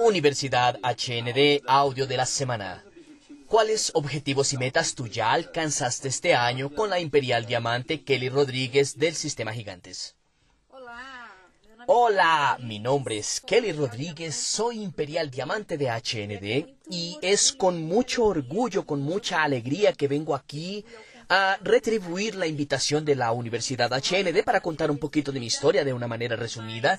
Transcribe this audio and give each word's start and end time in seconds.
Universidad 0.00 0.78
HND 0.82 1.62
Audio 1.66 2.06
de 2.06 2.16
la 2.16 2.26
Semana. 2.26 2.84
¿Cuáles 3.46 3.90
objetivos 3.94 4.52
y 4.52 4.58
metas 4.58 4.94
tú 4.94 5.06
ya 5.06 5.32
alcanzaste 5.32 6.08
este 6.08 6.34
año 6.34 6.74
con 6.74 6.90
la 6.90 7.00
Imperial 7.00 7.46
Diamante 7.46 8.02
Kelly 8.02 8.28
Rodríguez 8.28 8.98
del 8.98 9.14
Sistema 9.14 9.52
Gigantes? 9.52 10.14
Hola, 11.86 12.58
mi 12.60 12.78
nombre 12.78 13.18
es 13.18 13.40
Kelly 13.40 13.72
Rodríguez, 13.72 14.36
soy 14.36 14.82
Imperial 14.82 15.30
Diamante 15.30 15.78
de 15.78 15.88
HND 15.88 16.76
y 16.90 17.18
es 17.22 17.52
con 17.52 17.82
mucho 17.82 18.26
orgullo, 18.26 18.84
con 18.84 19.00
mucha 19.00 19.42
alegría 19.42 19.94
que 19.94 20.06
vengo 20.06 20.34
aquí 20.34 20.84
a 21.30 21.58
retribuir 21.62 22.34
la 22.34 22.48
invitación 22.48 23.04
de 23.04 23.14
la 23.14 23.30
Universidad 23.30 23.92
HND 23.92 24.42
para 24.42 24.60
contar 24.60 24.90
un 24.90 24.98
poquito 24.98 25.30
de 25.30 25.38
mi 25.38 25.46
historia 25.46 25.84
de 25.84 25.92
una 25.92 26.08
manera 26.08 26.34
resumida, 26.34 26.98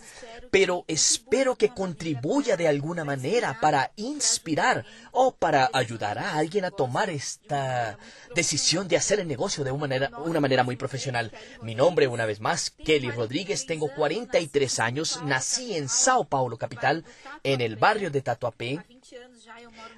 pero 0.49 0.85
espero 0.87 1.57
que 1.57 1.69
contribuya 1.69 2.55
de 2.55 2.69
alguna 2.69 3.03
manera 3.03 3.59
para 3.59 3.91
inspirar 3.97 4.85
o 5.11 5.35
para 5.35 5.69
ayudar 5.73 6.17
a 6.17 6.37
alguien 6.37 6.63
a 6.63 6.71
tomar 6.71 7.09
esta 7.09 7.97
decisión 8.33 8.87
de 8.87 8.95
hacer 8.95 9.19
el 9.19 9.27
negocio 9.27 9.65
de 9.65 9.71
una 9.71 9.81
manera, 9.81 10.11
una 10.19 10.39
manera 10.39 10.63
muy 10.63 10.77
profesional. 10.77 11.33
Mi 11.61 11.75
nombre, 11.75 12.07
una 12.07 12.25
vez 12.25 12.39
más, 12.39 12.69
Kelly 12.69 13.11
Rodríguez, 13.11 13.65
tengo 13.65 13.93
43 13.93 14.79
años, 14.79 15.19
nací 15.25 15.75
en 15.75 15.89
Sao 15.89 16.23
Paulo, 16.23 16.57
capital, 16.57 17.03
en 17.43 17.59
el 17.59 17.75
barrio 17.75 18.09
de 18.09 18.21
Tatuapé. 18.21 18.79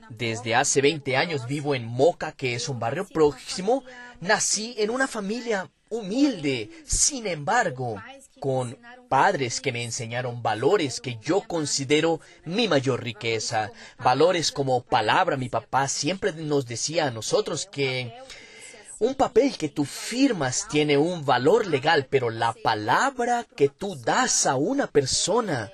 Desde 0.10 0.56
hace 0.56 0.82
20 0.82 1.18
años 1.18 1.48
vivo 1.48 1.76
en 1.76 1.86
Moca, 1.86 2.32
que 2.32 2.56
es 2.56 2.70
un 2.70 2.80
barrio 2.80 3.08
próximo 3.08 3.84
Nací 4.22 4.76
en 4.78 4.90
una 4.90 5.08
familia 5.08 5.70
humilde, 5.90 6.70
sin 6.86 7.28
embargo, 7.28 8.02
con 8.40 8.78
padres 9.10 9.62
que 9.62 9.72
me 9.72 9.84
enseñaron 9.84 10.42
valores 10.42 11.00
que 11.02 11.18
yo 11.22 11.42
considero 11.42 12.20
mi 12.46 12.68
mayor 12.68 13.04
riqueza. 13.04 13.72
Valores 14.00 14.52
como 14.52 14.82
palabra. 14.82 15.38
Mi 15.38 15.50
papá 15.50 15.88
siempre 15.88 16.32
nos 16.34 16.66
decía 16.66 17.08
a 17.08 17.12
nosotros 17.12 17.68
que 17.72 18.14
un 19.00 19.16
papel 19.16 19.58
que 19.58 19.70
tú 19.70 19.86
firmas 19.86 20.68
tiene 20.70 20.98
un 20.98 21.26
valor 21.26 21.68
legal, 21.68 22.08
pero 22.10 22.30
la 22.30 22.54
palabra 22.54 23.46
que 23.56 23.70
tú 23.70 23.96
das 23.96 24.46
a 24.46 24.56
una 24.56 24.88
persona 24.88 25.72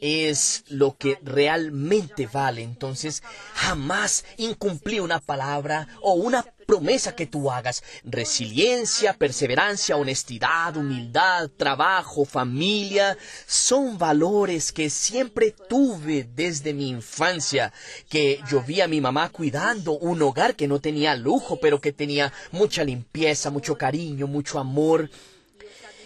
es 0.00 0.64
lo 0.68 0.96
que 0.96 1.18
realmente 1.22 2.26
vale. 2.26 2.62
Entonces, 2.62 3.22
jamás 3.54 4.24
incumplí 4.36 5.00
una 5.00 5.20
palabra 5.20 5.88
o 6.02 6.14
una 6.14 6.44
promesa 6.70 7.16
que 7.16 7.26
tú 7.26 7.50
hagas. 7.50 7.82
Resiliencia, 8.04 9.14
perseverancia, 9.14 9.96
honestidad, 9.96 10.76
humildad, 10.76 11.50
trabajo, 11.56 12.24
familia, 12.24 13.18
son 13.44 13.98
valores 13.98 14.70
que 14.70 14.88
siempre 14.88 15.52
tuve 15.68 16.28
desde 16.32 16.72
mi 16.72 16.88
infancia, 16.88 17.72
que 18.08 18.40
yo 18.48 18.62
vi 18.62 18.80
a 18.82 18.86
mi 18.86 19.00
mamá 19.00 19.30
cuidando 19.30 19.98
un 19.98 20.22
hogar 20.22 20.54
que 20.54 20.68
no 20.68 20.80
tenía 20.80 21.16
lujo, 21.16 21.58
pero 21.60 21.80
que 21.80 21.92
tenía 21.92 22.32
mucha 22.52 22.84
limpieza, 22.84 23.50
mucho 23.50 23.76
cariño, 23.76 24.28
mucho 24.28 24.60
amor. 24.60 25.10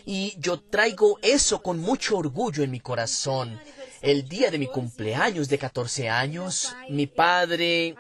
Y 0.06 0.34
yo 0.39 0.61
traigo 0.61 1.19
eso 1.20 1.62
con 1.62 1.78
mucho 1.78 2.17
orgullo 2.17 2.62
en 2.62 2.70
mi 2.70 2.81
corazón. 2.81 3.61
El 4.05 4.28
día 4.28 4.50
de 4.50 4.58
mi 4.58 4.66
cumpleaños 4.66 5.48
de 5.48 5.56
14 5.56 6.10
años, 6.10 6.77
mi 6.91 7.06
padre 7.06 7.97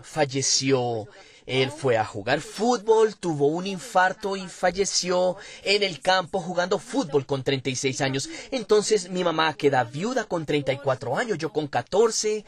falleció. 0.00 1.08
Él 1.46 1.72
fue 1.72 1.96
a 1.96 2.04
jugar 2.04 2.40
fútbol, 2.40 3.16
tuvo 3.16 3.48
un 3.48 3.66
infarto 3.66 4.36
y 4.36 4.46
falleció 4.46 5.36
en 5.64 5.82
el 5.82 6.00
campo 6.00 6.40
jugando 6.40 6.78
fútbol 6.78 7.26
con 7.26 7.42
36 7.42 8.00
años. 8.02 8.28
Entonces 8.52 9.10
mi 9.10 9.24
mamá 9.24 9.52
queda 9.54 9.82
viuda 9.82 10.26
con 10.26 10.46
34 10.46 11.16
años, 11.16 11.38
yo 11.38 11.52
con 11.52 11.66
14, 11.66 12.44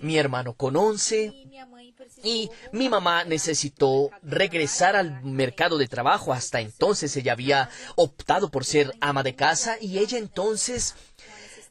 mi 0.00 0.16
hermano 0.16 0.52
con 0.52 0.76
11. 0.76 1.32
Y 2.22 2.48
mi 2.70 2.88
mamá 2.88 3.24
necesitó 3.24 4.10
regresar 4.22 4.94
al 4.94 5.24
mercado 5.24 5.78
de 5.78 5.88
trabajo. 5.88 6.32
Hasta 6.32 6.60
entonces 6.60 7.16
ella 7.16 7.32
había 7.32 7.70
optado 7.96 8.50
por 8.50 8.64
ser 8.64 8.94
ama 9.00 9.24
de 9.24 9.34
casa 9.34 9.78
y 9.80 9.98
ella 9.98 10.18
entonces 10.18 10.94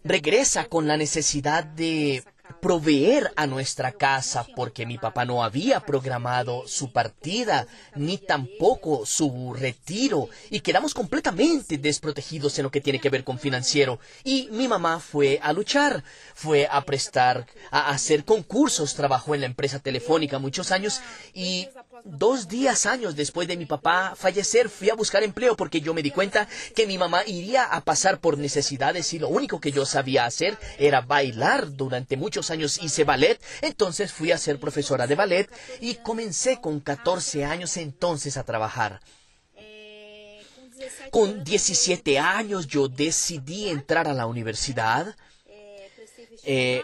regresa 0.03 0.65
con 0.65 0.87
la 0.87 0.97
necesidad 0.97 1.63
de 1.63 2.23
proveer 2.59 3.31
a 3.35 3.47
nuestra 3.47 3.91
casa 3.91 4.45
porque 4.55 4.85
mi 4.85 4.97
papá 4.97 5.25
no 5.25 5.43
había 5.43 5.79
programado 5.81 6.67
su 6.67 6.91
partida 6.91 7.67
ni 7.95 8.17
tampoco 8.17 9.05
su 9.05 9.53
retiro 9.53 10.29
y 10.49 10.59
quedamos 10.59 10.93
completamente 10.93 11.77
desprotegidos 11.77 12.57
en 12.59 12.63
lo 12.63 12.71
que 12.71 12.81
tiene 12.81 12.99
que 12.99 13.09
ver 13.09 13.23
con 13.23 13.39
financiero. 13.39 13.99
Y 14.23 14.49
mi 14.51 14.67
mamá 14.67 14.99
fue 14.99 15.39
a 15.41 15.53
luchar, 15.53 16.03
fue 16.33 16.67
a 16.69 16.81
prestar, 16.81 17.47
a 17.71 17.89
hacer 17.89 18.25
concursos, 18.25 18.95
trabajó 18.95 19.35
en 19.35 19.41
la 19.41 19.47
empresa 19.47 19.79
telefónica 19.79 20.39
muchos 20.39 20.71
años 20.71 21.01
y 21.33 21.67
dos 22.05 22.47
días 22.47 22.85
años 22.85 23.15
después 23.15 23.47
de 23.47 23.57
mi 23.57 23.65
papá 23.65 24.13
fallecer 24.15 24.69
fui 24.69 24.89
a 24.89 24.95
buscar 24.95 25.23
empleo 25.23 25.55
porque 25.55 25.81
yo 25.81 25.93
me 25.93 26.01
di 26.01 26.11
cuenta 26.11 26.47
que 26.75 26.87
mi 26.87 26.97
mamá 26.97 27.23
iría 27.25 27.65
a 27.65 27.81
pasar 27.81 28.19
por 28.19 28.37
necesidades 28.37 29.13
y 29.13 29.19
lo 29.19 29.29
único 29.29 29.59
que 29.59 29.71
yo 29.71 29.85
sabía 29.85 30.25
hacer 30.25 30.57
era 30.77 31.01
bailar. 31.01 31.75
Durante 31.75 32.17
muchos 32.17 32.51
años 32.51 32.79
hice 32.81 33.03
ballet, 33.03 33.39
entonces 33.61 34.11
fui 34.11 34.31
a 34.31 34.37
ser 34.37 34.59
profesora 34.59 35.07
de 35.07 35.15
ballet 35.15 35.49
y 35.79 35.95
comencé 35.95 36.59
con 36.59 36.79
14 36.79 37.45
años 37.45 37.77
entonces 37.77 38.37
a 38.37 38.43
trabajar. 38.43 39.01
Con 41.11 41.43
17 41.43 42.19
años 42.19 42.67
yo 42.67 42.87
decidí 42.87 43.69
entrar 43.69 44.07
a 44.07 44.13
la 44.13 44.25
universidad. 44.25 45.15
Eh, 46.43 46.81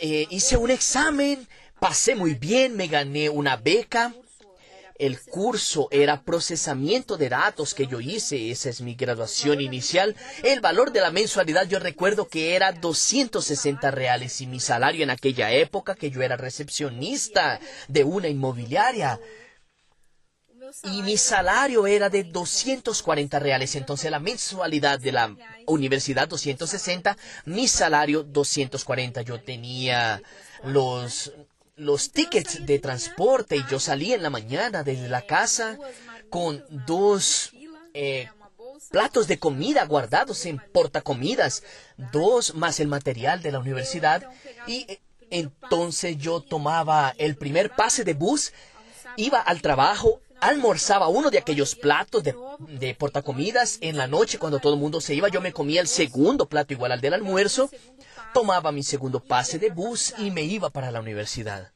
eh, 0.00 0.26
hice 0.30 0.56
un 0.56 0.70
examen, 0.70 1.46
pasé 1.82 2.14
muy 2.14 2.34
bien, 2.34 2.76
me 2.76 2.86
gané 2.86 3.28
una 3.28 3.56
beca 3.56 4.14
el 4.98 5.20
curso 5.20 5.88
era 5.90 6.22
procesamiento 6.22 7.16
de 7.16 7.28
datos 7.28 7.74
que 7.74 7.88
yo 7.88 7.98
hice, 8.00 8.52
esa 8.52 8.70
es 8.70 8.82
mi 8.82 8.94
graduación 8.94 9.60
inicial. 9.60 10.14
El 10.44 10.60
valor 10.60 10.92
de 10.92 11.00
la 11.00 11.10
mensualidad 11.10 11.66
yo 11.66 11.80
recuerdo 11.80 12.28
que 12.28 12.54
era 12.54 12.70
260 12.70 13.90
reales 13.90 14.40
y 14.40 14.46
mi 14.46 14.60
salario 14.60 15.02
en 15.02 15.10
aquella 15.10 15.50
época, 15.50 15.96
que 15.96 16.12
yo 16.12 16.22
era 16.22 16.36
recepcionista 16.36 17.58
de 17.88 18.04
una 18.04 18.28
inmobiliaria, 18.28 19.18
y 20.84 21.02
mi 21.02 21.16
salario 21.16 21.88
era 21.88 22.08
de 22.08 22.22
240 22.22 23.40
reales. 23.40 23.74
Entonces 23.74 24.08
la 24.08 24.20
mensualidad 24.20 25.00
de 25.00 25.10
la 25.10 25.36
universidad 25.66 26.28
260, 26.28 27.18
mi 27.46 27.66
salario 27.66 28.22
240. 28.22 29.22
Yo 29.22 29.42
tenía 29.42 30.22
los 30.62 31.32
los 31.82 32.12
tickets 32.12 32.64
de 32.64 32.78
transporte. 32.78 33.56
Y 33.56 33.64
yo 33.70 33.78
salí 33.78 34.12
en 34.12 34.22
la 34.22 34.30
mañana 34.30 34.82
desde 34.82 35.08
la 35.08 35.22
casa 35.22 35.78
con 36.30 36.64
dos 36.70 37.52
eh, 37.92 38.28
platos 38.90 39.28
de 39.28 39.38
comida 39.38 39.84
guardados 39.84 40.46
en 40.46 40.58
portacomidas, 40.72 41.62
dos 42.12 42.54
más 42.54 42.80
el 42.80 42.88
material 42.88 43.42
de 43.42 43.52
la 43.52 43.58
universidad. 43.58 44.30
Y 44.66 44.86
eh, 44.88 45.00
entonces 45.30 46.16
yo 46.16 46.40
tomaba 46.40 47.14
el 47.18 47.36
primer 47.36 47.70
pase 47.74 48.04
de 48.04 48.14
bus, 48.14 48.52
iba 49.16 49.40
al 49.40 49.60
trabajo, 49.60 50.21
almorzaba 50.42 51.08
uno 51.08 51.30
de 51.30 51.38
aquellos 51.38 51.74
platos 51.74 52.22
de, 52.22 52.34
de 52.68 52.94
portacomidas 52.94 53.78
en 53.80 53.96
la 53.96 54.06
noche 54.06 54.38
cuando 54.38 54.58
todo 54.58 54.74
el 54.74 54.80
mundo 54.80 55.00
se 55.00 55.14
iba, 55.14 55.28
yo 55.28 55.40
me 55.40 55.52
comía 55.52 55.80
el 55.80 55.88
segundo 55.88 56.46
plato 56.46 56.74
igual 56.74 56.92
al 56.92 57.00
del 57.00 57.14
almuerzo 57.14 57.70
tomaba 58.32 58.72
mi 58.72 58.82
segundo 58.82 59.20
pase 59.20 59.58
de 59.58 59.70
bus 59.70 60.14
y 60.18 60.30
me 60.30 60.42
iba 60.42 60.70
para 60.70 60.90
la 60.90 61.00
universidad. 61.00 61.72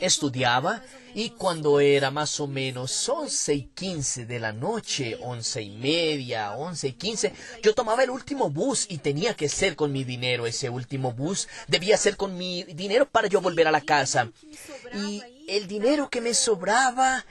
Estudiaba 0.00 0.82
y 1.14 1.30
cuando 1.30 1.80
era 1.80 2.10
más 2.10 2.40
o 2.40 2.46
menos 2.46 3.08
once 3.08 3.54
y 3.54 3.62
quince 3.68 4.26
de 4.26 4.40
la 4.40 4.52
noche, 4.52 5.16
once 5.20 5.62
y 5.62 5.70
media, 5.70 6.52
once 6.52 6.88
y 6.88 6.92
quince, 6.92 7.32
yo 7.62 7.74
tomaba 7.74 8.02
el 8.02 8.10
último 8.10 8.50
bus 8.50 8.86
y 8.90 8.98
tenía 8.98 9.34
que 9.34 9.48
ser 9.48 9.76
con 9.76 9.92
mi 9.92 10.04
dinero. 10.04 10.46
Ese 10.46 10.68
último 10.68 11.12
bus 11.12 11.48
debía 11.66 11.96
ser 11.96 12.16
con 12.16 12.36
mi 12.36 12.64
dinero 12.64 13.08
para 13.08 13.28
yo 13.28 13.40
volver 13.40 13.68
a 13.68 13.72
la 13.72 13.80
casa. 13.80 14.30
Y 14.94 15.22
el 15.46 15.66
dinero 15.66 16.08
que 16.10 16.20
me 16.20 16.34
sobraba 16.34 17.24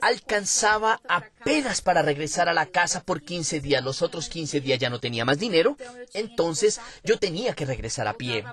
alcanzaba 0.00 1.00
apenas 1.08 1.80
para 1.80 2.02
regresar 2.02 2.48
a 2.48 2.54
la 2.54 2.66
casa 2.66 3.02
por 3.02 3.22
15 3.22 3.60
días. 3.60 3.82
Los 3.82 4.02
otros 4.02 4.28
15 4.28 4.60
días 4.60 4.78
ya 4.78 4.90
no 4.90 5.00
tenía 5.00 5.24
más 5.24 5.38
dinero, 5.38 5.76
entonces 6.14 6.80
yo 7.04 7.18
tenía 7.18 7.54
que 7.54 7.66
regresar 7.66 8.08
a 8.08 8.14
pie. 8.14 8.44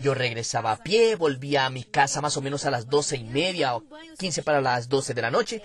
Yo 0.00 0.14
regresaba 0.14 0.72
a 0.72 0.82
pie, 0.82 1.16
volvía 1.16 1.66
a 1.66 1.70
mi 1.70 1.84
casa 1.84 2.20
más 2.20 2.36
o 2.36 2.42
menos 2.42 2.64
a 2.64 2.70
las 2.70 2.88
doce 2.88 3.16
y 3.16 3.24
media 3.24 3.74
o 3.76 3.84
15 4.18 4.42
para 4.42 4.60
las 4.60 4.88
12 4.88 5.14
de 5.14 5.22
la 5.22 5.30
noche 5.30 5.62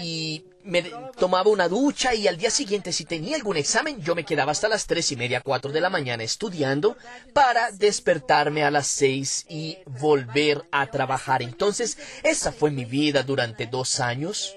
y 0.00 0.44
me 0.64 0.82
tomaba 1.16 1.50
una 1.50 1.68
ducha 1.68 2.14
y 2.14 2.28
al 2.28 2.36
día 2.36 2.50
siguiente 2.50 2.92
si 2.92 3.04
tenía 3.04 3.36
algún 3.36 3.56
examen 3.56 4.00
yo 4.02 4.14
me 4.14 4.24
quedaba 4.24 4.52
hasta 4.52 4.68
las 4.68 4.86
tres 4.86 5.10
y 5.12 5.16
media, 5.16 5.40
cuatro 5.40 5.72
de 5.72 5.80
la 5.80 5.90
mañana 5.90 6.22
estudiando 6.22 6.96
para 7.32 7.70
despertarme 7.72 8.62
a 8.62 8.70
las 8.70 8.86
seis 8.86 9.46
y 9.48 9.78
volver 9.86 10.64
a 10.70 10.86
trabajar. 10.86 11.42
Entonces 11.42 11.98
esa 12.22 12.52
fue 12.52 12.70
mi 12.70 12.84
vida 12.84 13.22
durante 13.22 13.66
dos 13.66 14.00
años 14.00 14.54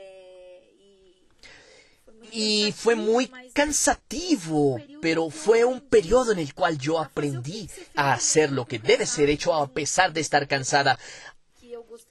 y 2.34 2.74
fue 2.76 2.96
muy 2.96 3.32
cansativo, 3.54 4.82
pero 5.02 5.30
fue 5.30 5.64
un 5.64 5.82
periodo 5.82 6.32
en 6.32 6.40
el 6.40 6.54
cual 6.56 6.80
yo 6.80 7.00
aprendí 7.00 7.70
a 7.96 8.14
hacer 8.14 8.52
lo 8.52 8.66
que 8.66 8.80
debe 8.80 9.06
ser 9.06 9.30
hecho 9.30 9.54
a 9.54 9.68
pesar 9.68 10.14
de 10.14 10.22
estar 10.22 10.48
cansada, 10.48 10.98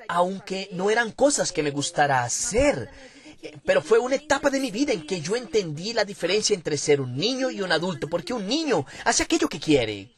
aunque 0.09 0.69
no 0.73 0.91
eran 0.91 1.11
cosas 1.11 1.51
que 1.51 1.65
me 1.65 1.73
gustara 1.73 2.23
hacer. 2.23 2.89
Pero 3.65 3.83
fue 3.83 3.99
una 3.99 4.17
etapa 4.17 4.51
de 4.51 4.61
mi 4.61 4.71
vida 4.71 4.93
en 4.93 5.07
que 5.07 5.21
yo 5.21 5.37
entendí 5.37 5.93
la 5.93 6.05
diferencia 6.05 6.55
entre 6.55 6.77
ser 6.77 7.01
un 7.01 7.17
niño 7.17 7.51
y 7.51 7.61
un 7.61 7.73
adulto, 7.73 8.09
porque 8.09 8.33
un 8.33 8.47
niño 8.47 8.87
hace 9.05 9.23
aquello 9.23 9.49
que 9.49 9.61
quiere 9.61 10.11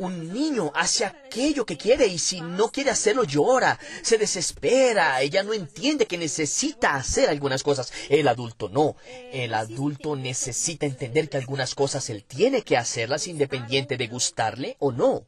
un 0.00 0.32
niño 0.32 0.72
hace 0.74 1.04
aquello 1.04 1.66
que 1.66 1.76
quiere 1.76 2.06
y 2.06 2.18
si 2.18 2.40
no 2.40 2.70
quiere 2.70 2.90
hacerlo 2.90 3.24
llora, 3.24 3.78
se 4.02 4.16
desespera, 4.16 5.20
ella 5.20 5.42
no 5.42 5.52
entiende 5.52 6.06
que 6.06 6.16
necesita 6.16 6.94
hacer 6.94 7.28
algunas 7.28 7.62
cosas. 7.62 7.92
El 8.08 8.26
adulto 8.26 8.70
no, 8.70 8.96
el 9.30 9.52
adulto 9.52 10.16
necesita 10.16 10.86
entender 10.86 11.28
que 11.28 11.36
algunas 11.36 11.74
cosas 11.74 12.08
él 12.08 12.24
tiene 12.24 12.62
que 12.62 12.78
hacerlas 12.78 13.26
independiente 13.26 13.98
de 13.98 14.08
gustarle 14.08 14.76
o 14.78 14.90
no. 14.90 15.26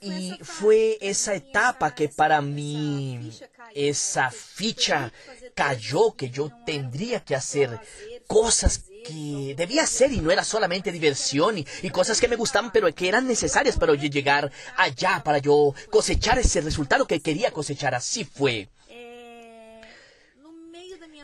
Y 0.00 0.38
fue 0.42 0.98
esa 1.00 1.34
etapa 1.34 1.94
que 1.94 2.08
para 2.08 2.40
mí, 2.40 3.32
esa 3.74 4.30
ficha 4.30 5.12
cayó, 5.54 6.14
que 6.14 6.30
yo 6.30 6.50
tendría 6.64 7.20
que 7.20 7.34
hacer 7.34 7.80
cosas 8.26 8.84
que 9.04 9.54
debía 9.56 9.86
ser 9.86 10.12
y 10.12 10.20
no 10.20 10.30
era 10.30 10.44
solamente 10.44 10.92
diversión 10.92 11.58
y, 11.58 11.90
cosas 11.90 12.20
que 12.20 12.28
me 12.28 12.36
gustaban, 12.36 12.70
pero 12.70 12.92
que 12.94 13.08
eran 13.08 13.26
necesarias 13.26 13.76
para 13.76 13.94
yo 13.94 14.08
llegar 14.08 14.52
allá, 14.76 15.22
para 15.24 15.38
yo 15.38 15.74
cosechar 15.90 16.38
ese 16.38 16.60
resultado 16.60 17.06
que 17.06 17.20
quería 17.20 17.50
cosechar. 17.50 17.94
Así 17.94 18.24
fue. 18.24 18.68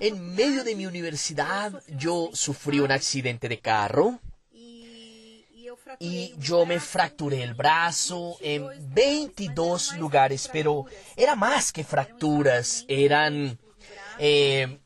En 0.00 0.34
medio 0.34 0.64
de 0.64 0.74
mi 0.74 0.86
universidad 0.86 1.82
yo 1.88 2.30
sufrí 2.32 2.80
un 2.80 2.90
accidente 2.90 3.48
de 3.48 3.60
carro 3.60 4.18
y 5.98 6.34
yo 6.38 6.66
me 6.66 6.80
fracturé 6.80 7.42
el 7.42 7.54
brazo 7.54 8.36
en 8.40 8.66
22 8.94 9.96
lugares, 9.96 10.48
pero 10.52 10.86
era 11.16 11.36
más 11.36 11.72
que 11.72 11.84
fracturas, 11.84 12.84
eran 12.88 13.58
eh, 14.18 14.78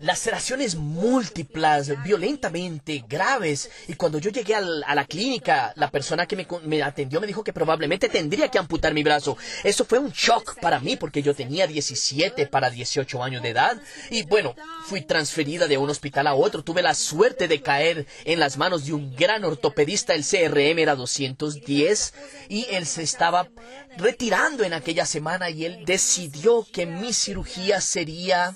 laceraciones 0.00 0.74
múltiples, 0.76 1.92
violentamente 2.02 3.04
graves. 3.08 3.70
Y 3.88 3.94
cuando 3.94 4.18
yo 4.18 4.30
llegué 4.30 4.54
a 4.54 4.60
la 4.60 5.04
clínica, 5.04 5.72
la 5.76 5.90
persona 5.90 6.26
que 6.26 6.46
me, 6.64 6.82
atendió 6.82 7.20
me 7.20 7.26
dijo 7.26 7.44
que 7.44 7.52
probablemente 7.52 8.08
tendría 8.08 8.48
que 8.48 8.58
amputar 8.58 8.94
mi 8.94 9.02
brazo. 9.02 9.36
Eso 9.62 9.84
fue 9.84 9.98
un 9.98 10.10
shock 10.10 10.58
para 10.60 10.80
mí 10.80 10.96
porque 10.96 11.22
yo 11.22 11.34
tenía 11.34 11.66
17 11.66 12.46
para 12.46 12.70
18 12.70 13.22
años 13.22 13.42
de 13.42 13.50
edad. 13.50 13.80
Y 14.10 14.22
bueno, 14.24 14.54
fui 14.86 15.02
transferida 15.02 15.66
de 15.66 15.78
un 15.78 15.90
hospital 15.90 16.26
a 16.26 16.34
otro. 16.34 16.62
Tuve 16.64 16.82
la 16.82 16.94
suerte 16.94 17.48
de 17.48 17.60
caer 17.60 18.06
en 18.24 18.40
las 18.40 18.56
manos 18.56 18.86
de 18.86 18.94
un 18.94 19.14
gran 19.14 19.44
ortopedista. 19.44 20.14
El 20.14 20.24
CRM 20.24 20.78
era 20.78 20.96
210 20.96 22.14
y 22.48 22.66
él 22.70 22.86
se 22.86 23.02
estaba 23.02 23.48
retirando 23.96 24.64
en 24.64 24.72
aquella 24.72 25.04
semana 25.04 25.50
y 25.50 25.64
él 25.64 25.84
decidió 25.84 26.66
que 26.72 26.86
mi 26.86 27.12
cirugía 27.12 27.80
sería 27.80 28.54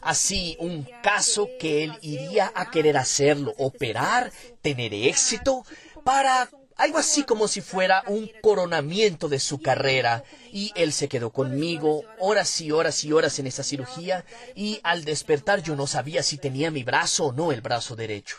así 0.00 0.56
un 0.58 0.86
caso 1.02 1.48
que 1.58 1.84
él 1.84 1.98
iría 2.02 2.52
a 2.54 2.70
querer 2.70 2.96
hacerlo, 2.96 3.54
operar, 3.58 4.32
tener 4.62 4.94
éxito, 4.94 5.64
para 6.04 6.48
algo 6.80 6.98
así 6.98 7.24
como 7.24 7.46
si 7.46 7.60
fuera 7.60 8.02
un 8.06 8.30
coronamiento 8.40 9.28
de 9.28 9.38
su 9.38 9.60
carrera. 9.60 10.24
Y 10.50 10.72
él 10.74 10.92
se 10.92 11.08
quedó 11.08 11.30
conmigo 11.30 12.04
horas 12.18 12.60
y 12.60 12.72
horas 12.72 13.04
y 13.04 13.12
horas 13.12 13.38
en 13.38 13.46
esa 13.46 13.62
cirugía 13.62 14.24
y 14.54 14.80
al 14.82 15.04
despertar 15.04 15.62
yo 15.62 15.76
no 15.76 15.86
sabía 15.86 16.22
si 16.22 16.38
tenía 16.38 16.70
mi 16.70 16.82
brazo 16.82 17.26
o 17.26 17.32
no 17.32 17.52
el 17.52 17.60
brazo 17.60 17.96
derecho. 17.96 18.36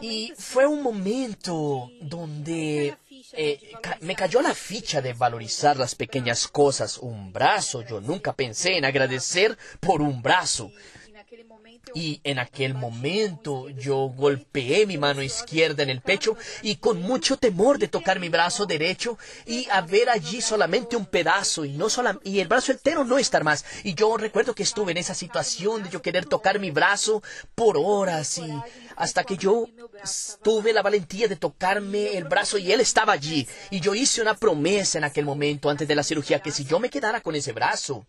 Y 0.00 0.32
fue 0.36 0.66
un 0.66 0.82
momento 0.82 1.90
donde 2.00 2.96
eh, 3.32 3.72
me 4.00 4.14
cayó 4.14 4.40
la 4.40 4.54
ficha 4.54 5.00
de 5.00 5.12
valorizar 5.12 5.76
las 5.76 5.94
pequeñas 5.94 6.48
cosas. 6.48 6.98
Un 6.98 7.32
brazo, 7.32 7.82
yo 7.82 8.00
nunca 8.00 8.32
pensé 8.32 8.76
en 8.76 8.84
agradecer 8.84 9.56
por 9.80 10.00
un 10.02 10.22
brazo. 10.22 10.70
Y 11.94 12.20
en 12.24 12.38
aquel 12.38 12.74
momento 12.74 13.68
yo 13.70 14.08
golpeé 14.08 14.86
mi 14.86 14.98
mano 14.98 15.22
izquierda 15.22 15.82
en 15.82 15.90
el 15.90 16.00
pecho 16.00 16.36
y 16.62 16.76
con 16.76 17.00
mucho 17.00 17.36
temor 17.36 17.78
de 17.78 17.88
tocar 17.88 18.18
mi 18.18 18.28
brazo 18.28 18.66
derecho 18.66 19.18
y 19.46 19.68
a 19.70 19.80
ver 19.80 20.10
allí 20.10 20.40
solamente 20.40 20.96
un 20.96 21.06
pedazo 21.06 21.64
y 21.64 21.72
no 21.72 21.86
y 22.24 22.40
el 22.40 22.48
brazo 22.48 22.72
entero 22.72 23.04
no 23.04 23.18
estar 23.18 23.44
más. 23.44 23.64
Y 23.84 23.94
yo 23.94 24.16
recuerdo 24.16 24.54
que 24.54 24.64
estuve 24.64 24.92
en 24.92 24.98
esa 24.98 25.14
situación 25.14 25.84
de 25.84 25.90
yo 25.90 26.02
querer 26.02 26.26
tocar 26.26 26.58
mi 26.58 26.70
brazo 26.70 27.22
por 27.54 27.76
horas 27.78 28.38
y 28.38 28.52
hasta 28.96 29.24
que 29.24 29.36
yo 29.36 29.66
tuve 30.42 30.72
la 30.72 30.82
valentía 30.82 31.28
de 31.28 31.36
tocarme 31.36 32.16
el 32.16 32.24
brazo 32.24 32.58
y 32.58 32.72
él 32.72 32.80
estaba 32.80 33.12
allí. 33.12 33.46
Y 33.70 33.80
yo 33.80 33.94
hice 33.94 34.22
una 34.22 34.34
promesa 34.34 34.98
en 34.98 35.04
aquel 35.04 35.24
momento 35.24 35.70
antes 35.70 35.86
de 35.86 35.94
la 35.94 36.02
cirugía 36.02 36.40
que 36.40 36.50
si 36.50 36.64
yo 36.64 36.78
me 36.78 36.90
quedara 36.90 37.20
con 37.20 37.34
ese 37.34 37.52
brazo, 37.52 38.04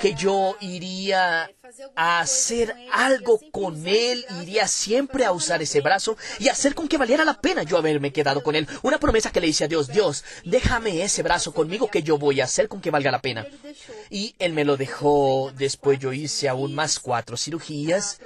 que 0.00 0.14
yo 0.14 0.56
iría 0.60 1.50
a 1.96 2.20
hacer 2.20 2.74
algo 2.92 3.40
con 3.50 3.86
él, 3.86 4.24
iría 4.42 4.68
siempre 4.68 5.24
a 5.24 5.32
usar 5.32 5.60
ese 5.60 5.80
brazo 5.80 6.16
y 6.38 6.48
hacer 6.48 6.74
con 6.74 6.88
que 6.88 6.98
valiera 6.98 7.24
la 7.24 7.40
pena 7.40 7.62
yo 7.62 7.76
haberme 7.76 8.12
quedado 8.12 8.42
con 8.42 8.54
él. 8.54 8.66
Una 8.82 8.98
promesa 8.98 9.30
que 9.30 9.40
le 9.40 9.48
hice 9.48 9.64
a 9.64 9.68
Dios, 9.68 9.88
Dios, 9.88 10.24
déjame 10.44 11.02
ese 11.02 11.22
brazo 11.22 11.52
conmigo 11.52 11.88
que 11.88 12.02
yo 12.02 12.16
voy 12.18 12.40
a 12.40 12.44
hacer 12.44 12.68
con 12.68 12.80
que 12.80 12.90
valga 12.90 13.10
la 13.10 13.20
pena. 13.20 13.46
Y 14.10 14.34
él 14.38 14.52
me 14.52 14.64
lo 14.64 14.76
dejó, 14.76 15.52
después 15.56 15.98
yo 15.98 16.12
hice 16.12 16.48
aún 16.48 16.74
más 16.74 16.98
cuatro 17.00 17.36
cirugías 17.36 18.20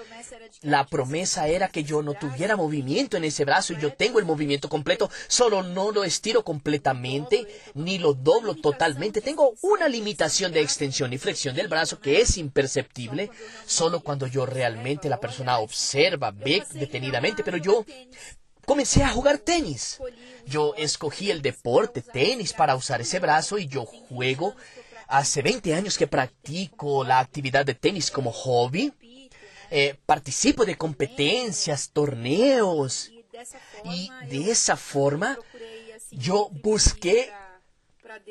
la 0.62 0.86
promesa 0.86 1.48
era 1.48 1.68
que 1.68 1.84
yo 1.84 2.02
no 2.02 2.14
tuviera 2.14 2.56
movimiento 2.56 3.16
en 3.16 3.24
ese 3.24 3.44
brazo 3.44 3.72
y 3.72 3.80
yo 3.80 3.92
tengo 3.92 4.18
el 4.18 4.24
movimiento 4.24 4.68
completo, 4.68 5.10
solo 5.26 5.62
no 5.62 5.90
lo 5.90 6.04
estiro 6.04 6.44
completamente 6.44 7.46
ni 7.74 7.98
lo 7.98 8.14
doblo 8.14 8.54
totalmente. 8.54 9.20
Tengo 9.20 9.54
una 9.62 9.88
limitación 9.88 10.52
de 10.52 10.60
extensión 10.60 11.12
y 11.12 11.18
flexión 11.18 11.54
del 11.54 11.68
brazo 11.68 12.00
que 12.00 12.20
es 12.20 12.36
imperceptible 12.38 13.30
solo 13.66 14.00
cuando 14.00 14.26
yo 14.26 14.46
realmente 14.46 15.08
la 15.08 15.20
persona 15.20 15.58
observa, 15.58 16.30
ve 16.30 16.62
detenidamente, 16.72 17.42
pero 17.42 17.56
yo 17.56 17.84
comencé 18.64 19.02
a 19.02 19.08
jugar 19.08 19.38
tenis. 19.38 19.98
Yo 20.46 20.74
escogí 20.76 21.30
el 21.30 21.42
deporte 21.42 22.02
tenis 22.02 22.52
para 22.52 22.76
usar 22.76 23.00
ese 23.00 23.18
brazo 23.18 23.58
y 23.58 23.66
yo 23.66 23.84
juego. 23.84 24.54
Hace 25.08 25.42
20 25.42 25.74
años 25.74 25.98
que 25.98 26.06
practico 26.06 27.04
la 27.04 27.18
actividad 27.18 27.66
de 27.66 27.74
tenis 27.74 28.10
como 28.10 28.32
hobby 28.32 28.92
eh, 29.74 29.96
participo 30.04 30.66
de 30.66 30.76
competencias, 30.76 31.90
torneos. 31.92 33.10
Y 33.84 34.10
de 34.28 34.50
esa 34.50 34.76
forma 34.76 35.38
yo 36.10 36.50
busqué 36.62 37.32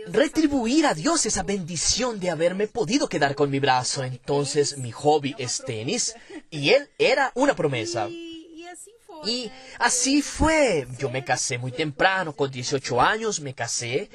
retribuir 0.06 0.86
a 0.86 0.94
Dios 0.94 1.26
esa 1.26 1.42
bendición 1.42 2.20
de 2.20 2.30
haberme 2.30 2.68
podido 2.68 3.10
quedar 3.10 3.34
con 3.34 3.50
mi 3.50 3.60
brazo. 3.60 4.04
Entonces 4.04 4.78
mi 4.78 4.92
hobby 4.92 5.34
es 5.40 5.64
tenis 5.66 6.14
y 6.52 6.70
él 6.70 6.88
era 7.00 7.32
una 7.34 7.56
promesa. 7.56 8.08
Y 8.08 9.52
así 9.80 10.22
fue. 10.22 10.88
Yo 11.00 11.10
me 11.10 11.26
casé 11.26 11.58
muy 11.58 11.72
temprano, 11.72 12.36
con 12.36 12.52
18 12.52 13.02
años 13.02 13.40
me 13.40 13.56
casé, 13.56 14.10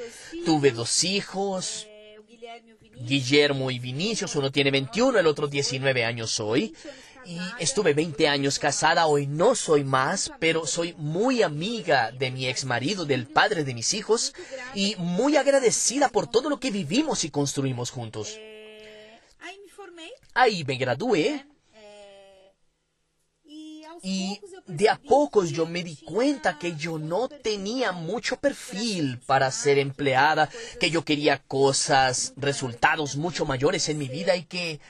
tuve 0.45 0.71
dos 0.71 1.03
hijos, 1.03 1.89
Guillermo 3.01 3.73
y 3.73 3.81
Vinicius, 3.81 4.37
uno 4.37 4.53
tiene 4.53 4.71
21, 4.71 5.19
el 5.19 5.27
otro 5.27 5.49
19 5.49 6.05
años 6.05 6.39
hoy 6.39 6.73
y 7.27 7.41
estuve 7.59 7.95
20 7.95 8.29
años 8.29 8.59
casada, 8.59 9.07
hoy 9.07 9.27
no 9.27 9.55
soy 9.55 9.85
más, 9.85 10.33
pero 10.39 10.67
soy 10.67 10.95
muy 10.97 11.43
amiga 11.43 12.13
de 12.13 12.31
mi 12.31 12.47
ex 12.47 12.65
marido, 12.65 13.05
del 13.05 13.27
padre 13.27 13.65
de 13.65 13.75
mis 13.75 13.95
hijos, 13.95 14.35
y 14.75 14.95
muy 14.99 15.37
agradecida 15.37 16.09
por 16.09 16.29
todo 16.29 16.49
lo 16.49 16.61
que 16.61 16.71
vivimos 16.71 17.25
y 17.25 17.31
construimos 17.31 17.91
juntos. 17.91 18.39
Ahí 20.35 20.65
me 20.65 20.77
gradué 20.77 21.47
y 24.03 24.41
de 24.67 24.89
a 24.89 24.97
pocos 24.97 25.51
yo 25.51 25.67
me 25.67 25.83
di 25.83 25.97
cuenta 25.97 26.59
que 26.59 26.77
yo 26.77 26.99
no 26.99 27.29
tenía 27.29 27.93
mucho 27.93 28.37
perfil 28.37 29.19
para 29.27 29.51
ser 29.51 29.79
empleada, 29.79 30.51
que 30.79 30.91
yo 30.91 31.05
quería 31.05 31.39
cosas, 31.39 32.35
resultados 32.37 33.17
mucho 33.17 33.47
mayores 33.47 33.89
en 33.89 33.99
mi 33.99 34.09
vida 34.09 34.37
y 34.37 34.45
que 34.45 34.81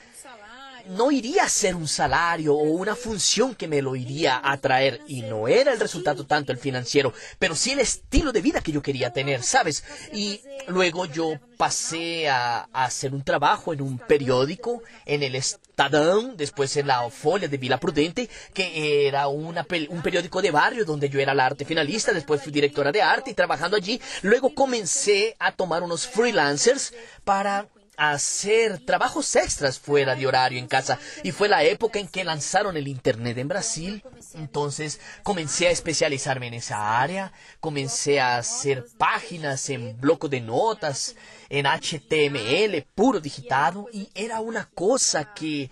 no 0.89 1.11
iría 1.11 1.43
a 1.43 1.49
ser 1.49 1.75
un 1.75 1.87
salario 1.87 2.53
o 2.53 2.63
una 2.63 2.95
función 2.95 3.55
que 3.55 3.67
me 3.67 3.81
lo 3.81 3.95
iría 3.95 4.41
a 4.43 4.57
traer 4.57 5.01
y 5.07 5.21
no 5.21 5.47
era 5.47 5.73
el 5.73 5.79
resultado 5.79 6.25
tanto 6.25 6.51
el 6.51 6.57
financiero, 6.57 7.13
pero 7.39 7.55
sí 7.55 7.71
el 7.71 7.79
estilo 7.79 8.31
de 8.31 8.41
vida 8.41 8.61
que 8.61 8.71
yo 8.71 8.81
quería 8.81 9.11
tener, 9.11 9.43
¿sabes? 9.43 9.83
Y 10.13 10.41
luego 10.67 11.05
yo 11.05 11.39
pasé 11.57 12.29
a, 12.29 12.67
hacer 12.73 13.13
un 13.13 13.23
trabajo 13.23 13.73
en 13.73 13.81
un 13.81 13.97
periódico, 13.97 14.83
en 15.05 15.23
el 15.23 15.35
Estadão, 15.35 16.35
después 16.35 16.75
en 16.77 16.87
la 16.87 17.09
Folia 17.09 17.47
de 17.47 17.57
Vila 17.57 17.79
Prudente, 17.79 18.29
que 18.53 19.07
era 19.07 19.27
una, 19.27 19.65
un 19.89 20.01
periódico 20.01 20.41
de 20.41 20.51
barrio 20.51 20.85
donde 20.85 21.09
yo 21.09 21.19
era 21.19 21.33
la 21.33 21.45
arte 21.45 21.65
finalista, 21.65 22.13
después 22.13 22.41
fui 22.41 22.51
directora 22.51 22.91
de 22.91 23.01
arte 23.01 23.31
y 23.31 23.33
trabajando 23.33 23.77
allí, 23.77 23.99
luego 24.21 24.53
comencé 24.53 25.35
a 25.39 25.51
tomar 25.51 25.83
unos 25.83 26.07
freelancers 26.07 26.93
para 27.23 27.57
a 27.59 27.65
hacer 27.97 28.79
trabajos 28.85 29.35
extras 29.35 29.79
fuera 29.79 30.15
de 30.15 30.27
horario 30.27 30.59
en 30.59 30.67
casa. 30.67 30.99
Y 31.23 31.31
fue 31.31 31.49
la 31.49 31.63
época 31.63 31.99
en 31.99 32.07
que 32.07 32.23
lanzaron 32.23 32.77
el 32.77 32.87
Internet 32.87 33.37
en 33.39 33.47
Brasil. 33.47 34.03
Entonces 34.35 35.01
comencé 35.23 35.67
a 35.67 35.71
especializarme 35.71 36.47
en 36.47 36.53
esa 36.53 37.01
área. 37.01 37.33
Comencé 37.59 38.19
a 38.21 38.37
hacer 38.37 38.85
páginas 38.97 39.69
en 39.69 39.99
bloco 39.99 40.29
de 40.29 40.41
notas, 40.41 41.15
en 41.49 41.65
HTML, 41.65 42.85
puro 42.95 43.19
digitado. 43.19 43.87
Y 43.91 44.09
era 44.13 44.39
una 44.39 44.69
cosa 44.73 45.33
que 45.33 45.71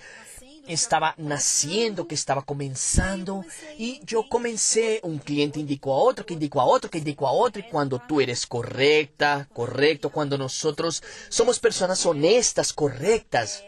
estaba 0.67 1.13
naciendo, 1.17 2.07
que 2.07 2.15
estaba 2.15 2.43
comenzando, 2.43 3.43
y 3.77 4.01
yo 4.05 4.27
comencé, 4.27 4.99
un 5.03 5.19
cliente 5.19 5.59
indicó 5.59 5.93
a 5.93 5.97
otro, 5.97 6.25
que 6.25 6.33
indicó 6.33 6.61
a 6.61 6.65
otro, 6.65 6.89
que 6.89 6.99
indicó 6.99 7.27
a 7.27 7.31
otro, 7.31 7.61
y 7.61 7.69
cuando 7.69 8.01
tú 8.07 8.21
eres 8.21 8.45
correcta, 8.45 9.47
correcto, 9.53 10.09
cuando 10.09 10.37
nosotros 10.37 11.03
somos 11.29 11.59
personas 11.59 12.05
honestas, 12.05 12.73
correctas, 12.73 13.63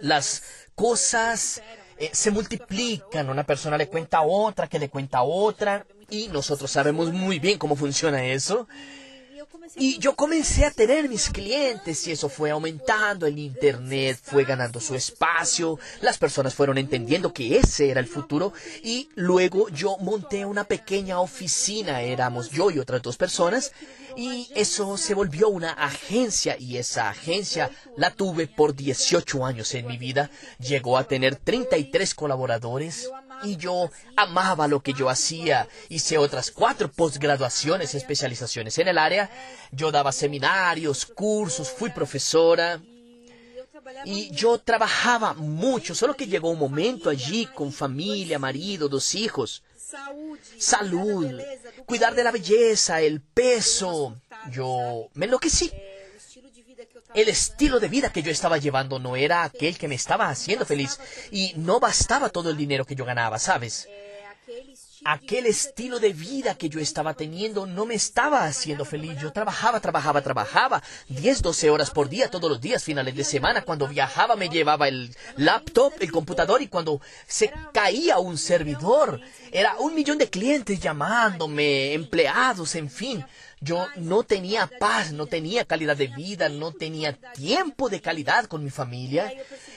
las 0.00 0.42
cosas 0.74 1.62
eh, 1.98 2.10
se 2.12 2.30
multiplican, 2.30 3.28
una 3.28 3.44
persona 3.44 3.76
le 3.76 3.88
cuenta 3.88 4.18
a 4.18 4.22
otra, 4.22 4.68
que 4.68 4.78
le 4.78 4.88
cuenta 4.88 5.18
a 5.18 5.22
otra, 5.22 5.86
y 6.08 6.28
nosotros 6.28 6.70
sabemos 6.70 7.12
muy 7.12 7.38
bien 7.38 7.58
cómo 7.58 7.76
funciona 7.76 8.24
eso. 8.24 8.66
Y 9.76 9.98
yo 9.98 10.16
comencé 10.16 10.64
a 10.64 10.70
tener 10.70 11.08
mis 11.08 11.30
clientes 11.30 12.06
y 12.06 12.12
eso 12.12 12.28
fue 12.28 12.50
aumentando, 12.50 13.26
el 13.26 13.38
Internet 13.38 14.18
fue 14.20 14.44
ganando 14.44 14.80
su 14.80 14.96
espacio, 14.96 15.78
las 16.00 16.18
personas 16.18 16.54
fueron 16.54 16.76
entendiendo 16.76 17.32
que 17.32 17.56
ese 17.56 17.88
era 17.88 18.00
el 18.00 18.06
futuro 18.06 18.52
y 18.82 19.08
luego 19.14 19.68
yo 19.68 19.96
monté 19.98 20.44
una 20.44 20.64
pequeña 20.64 21.20
oficina, 21.20 22.02
éramos 22.02 22.50
yo 22.50 22.70
y 22.70 22.80
otras 22.80 23.00
dos 23.00 23.16
personas 23.16 23.72
y 24.16 24.48
eso 24.54 24.96
se 24.96 25.14
volvió 25.14 25.48
una 25.48 25.70
agencia 25.70 26.56
y 26.58 26.76
esa 26.76 27.08
agencia 27.10 27.70
la 27.96 28.10
tuve 28.10 28.48
por 28.48 28.74
18 28.74 29.46
años 29.46 29.72
en 29.74 29.86
mi 29.86 29.98
vida, 29.98 30.30
llegó 30.58 30.98
a 30.98 31.04
tener 31.04 31.36
33 31.36 32.14
colaboradores 32.14 33.08
y 33.42 33.56
yo 33.56 33.90
amaba 34.16 34.68
lo 34.68 34.82
que 34.82 34.92
yo 34.92 35.08
hacía. 35.08 35.68
Hice 35.88 36.18
otras 36.18 36.50
cuatro 36.50 36.90
posgraduaciones, 36.90 37.94
especializaciones 37.94 38.78
en 38.78 38.88
el 38.88 38.98
área. 38.98 39.30
Yo 39.72 39.90
daba 39.90 40.12
seminarios, 40.12 41.06
cursos, 41.06 41.70
fui 41.70 41.90
profesora. 41.90 42.80
Y 44.04 44.30
yo 44.30 44.58
trabajaba 44.58 45.34
mucho, 45.34 45.94
solo 45.94 46.14
que 46.14 46.26
llegó 46.26 46.50
un 46.50 46.58
momento 46.58 47.10
allí 47.10 47.46
con 47.46 47.72
familia, 47.72 48.38
marido, 48.38 48.88
dos 48.88 49.14
hijos. 49.14 49.62
Salud, 50.58 51.40
cuidar 51.86 52.14
de 52.14 52.22
la 52.22 52.30
belleza, 52.30 53.00
el 53.00 53.20
peso. 53.20 54.16
Yo 54.50 55.08
me 55.14 55.26
enloquecí. 55.26 55.70
El 57.14 57.28
estilo 57.28 57.80
de 57.80 57.88
vida 57.88 58.12
que 58.12 58.22
yo 58.22 58.30
estaba 58.30 58.58
llevando 58.58 58.98
no 58.98 59.16
era 59.16 59.42
aquel 59.42 59.76
que 59.76 59.88
me 59.88 59.96
estaba 59.96 60.28
haciendo 60.28 60.64
feliz 60.64 61.00
y 61.32 61.52
no 61.56 61.80
bastaba 61.80 62.28
todo 62.28 62.50
el 62.50 62.56
dinero 62.56 62.84
que 62.84 62.94
yo 62.94 63.04
ganaba, 63.04 63.38
¿sabes? 63.38 63.88
Aquel 65.04 65.46
estilo 65.46 65.98
de 65.98 66.12
vida 66.12 66.56
que 66.56 66.68
yo 66.68 66.78
estaba 66.78 67.14
teniendo 67.14 67.66
no 67.66 67.86
me 67.86 67.94
estaba 67.94 68.44
haciendo 68.44 68.84
feliz. 68.84 69.18
Yo 69.18 69.32
trabajaba, 69.32 69.80
trabajaba, 69.80 70.20
trabajaba 70.20 70.82
10, 71.08 71.40
12 71.40 71.70
horas 71.70 71.90
por 71.90 72.10
día, 72.10 72.28
todos 72.28 72.50
los 72.50 72.60
días, 72.60 72.84
finales 72.84 73.16
de 73.16 73.24
semana. 73.24 73.62
Cuando 73.62 73.88
viajaba 73.88 74.36
me 74.36 74.50
llevaba 74.50 74.88
el 74.88 75.14
laptop, 75.36 75.94
el 76.00 76.12
computador 76.12 76.60
y 76.60 76.68
cuando 76.68 77.00
se 77.26 77.50
caía 77.72 78.18
un 78.18 78.36
servidor, 78.36 79.20
era 79.50 79.76
un 79.78 79.94
millón 79.94 80.18
de 80.18 80.28
clientes 80.28 80.78
llamándome, 80.78 81.94
empleados, 81.94 82.74
en 82.74 82.90
fin. 82.90 83.24
Yo 83.62 83.86
no 83.96 84.22
tenía 84.22 84.66
paz, 84.66 85.12
no 85.12 85.26
tenía 85.26 85.66
calidad 85.66 85.94
de 85.94 86.06
vida, 86.06 86.48
no 86.48 86.72
tenía 86.72 87.12
tiempo 87.34 87.90
de 87.90 88.00
calidad 88.00 88.46
con 88.46 88.64
mi 88.64 88.70
familia. 88.70 89.30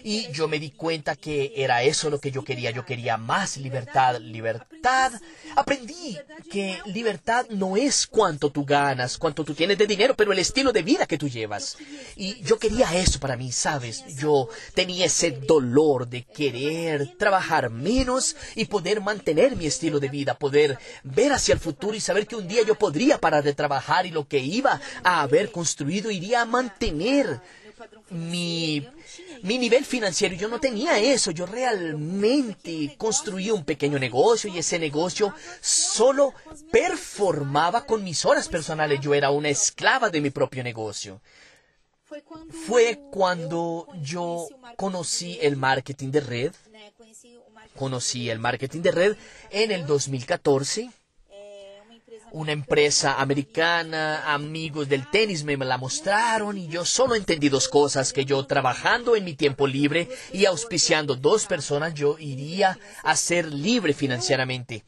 Y 0.05 0.31
yo 0.31 0.47
me 0.47 0.57
di 0.57 0.71
cuenta 0.71 1.17
que 1.17 1.51
era 1.57 1.83
eso 1.83 2.09
lo 2.09 2.21
que 2.21 2.31
yo 2.31 2.45
quería. 2.45 2.71
Yo 2.71 2.85
quería 2.85 3.17
más 3.17 3.57
libertad, 3.57 4.19
libertad. 4.21 5.11
Aprendí 5.57 6.17
que 6.49 6.79
libertad 6.85 7.45
no 7.49 7.75
es 7.75 8.07
cuánto 8.07 8.51
tú 8.51 8.63
ganas, 8.63 9.17
cuánto 9.17 9.43
tú 9.43 9.53
tienes 9.53 9.77
de 9.77 9.85
dinero, 9.85 10.15
pero 10.15 10.31
el 10.31 10.39
estilo 10.39 10.71
de 10.71 10.81
vida 10.81 11.05
que 11.05 11.17
tú 11.17 11.27
llevas. 11.27 11.77
Y 12.15 12.41
yo 12.41 12.57
quería 12.59 12.95
eso 12.95 13.19
para 13.19 13.35
mí, 13.35 13.51
¿sabes? 13.51 14.05
Yo 14.15 14.47
tenía 14.73 15.07
ese 15.07 15.31
dolor 15.31 16.07
de 16.07 16.23
querer 16.23 17.17
trabajar 17.17 17.69
menos 17.69 18.37
y 18.55 18.63
poder 18.65 19.01
mantener 19.01 19.57
mi 19.57 19.65
estilo 19.65 19.99
de 19.99 20.07
vida, 20.07 20.39
poder 20.39 20.79
ver 21.03 21.33
hacia 21.33 21.53
el 21.53 21.59
futuro 21.59 21.95
y 21.95 21.99
saber 21.99 22.27
que 22.27 22.37
un 22.37 22.47
día 22.47 22.63
yo 22.65 22.75
podría 22.75 23.19
parar 23.19 23.43
de 23.43 23.53
trabajar 23.53 23.73
y 24.03 24.12
lo 24.12 24.27
que 24.27 24.39
iba 24.39 24.80
a 25.03 25.22
haber 25.22 25.51
construido 25.51 26.12
iría 26.12 26.42
a 26.42 26.46
mantener 26.46 27.42
mi, 28.10 28.86
mi 29.42 29.58
nivel 29.58 29.86
financiero. 29.86 30.36
Yo 30.36 30.48
no 30.48 30.60
tenía 30.60 31.00
eso. 31.00 31.32
Yo 31.32 31.46
realmente 31.46 32.96
construí 32.98 33.51
un 33.51 33.63
pequeño 33.63 34.00
negocio 34.00 34.50
y 34.50 34.60
ese 34.60 34.80
negocio 34.80 35.34
solo 35.62 36.34
performaba 36.72 37.86
con 37.86 38.03
mis 38.03 38.25
horas 38.25 38.48
personales. 38.48 39.00
Yo 39.01 39.13
era 39.13 39.32
una 39.32 39.50
esclava 39.50 40.10
de 40.10 40.22
mi 40.22 40.30
propio 40.30 40.63
negocio. 40.63 41.22
Fue 42.68 43.00
cuando 43.12 43.88
yo 44.01 44.48
conocí 44.77 45.39
el 45.42 45.58
marketing 45.58 46.12
de 46.12 46.20
red. 46.20 46.53
Conocí 47.75 48.30
el 48.30 48.39
marketing 48.39 48.82
de 48.82 48.92
red 48.92 49.18
en 49.50 49.72
el 49.72 49.88
2014 49.88 50.92
una 52.33 52.51
empresa 52.51 53.21
americana, 53.21 54.33
amigos 54.33 54.89
del 54.89 55.09
tenis 55.09 55.43
me 55.43 55.55
la 55.55 55.77
mostraron 55.77 56.57
y 56.57 56.67
yo 56.67 56.83
solo 56.83 57.15
entendí 57.15 57.47
dos 57.47 57.67
cosas, 57.67 58.11
que 58.11 58.25
yo 58.25 58.45
trabajando 58.45 59.15
en 59.15 59.23
mi 59.23 59.35
tiempo 59.35 59.67
libre 59.67 60.09
y 60.33 60.45
auspiciando 60.45 61.15
dos 61.15 61.45
personas 61.45 61.93
yo 61.93 62.17
iría 62.19 62.77
a 63.03 63.15
ser 63.15 63.53
libre 63.53 63.93
financieramente 63.93 64.83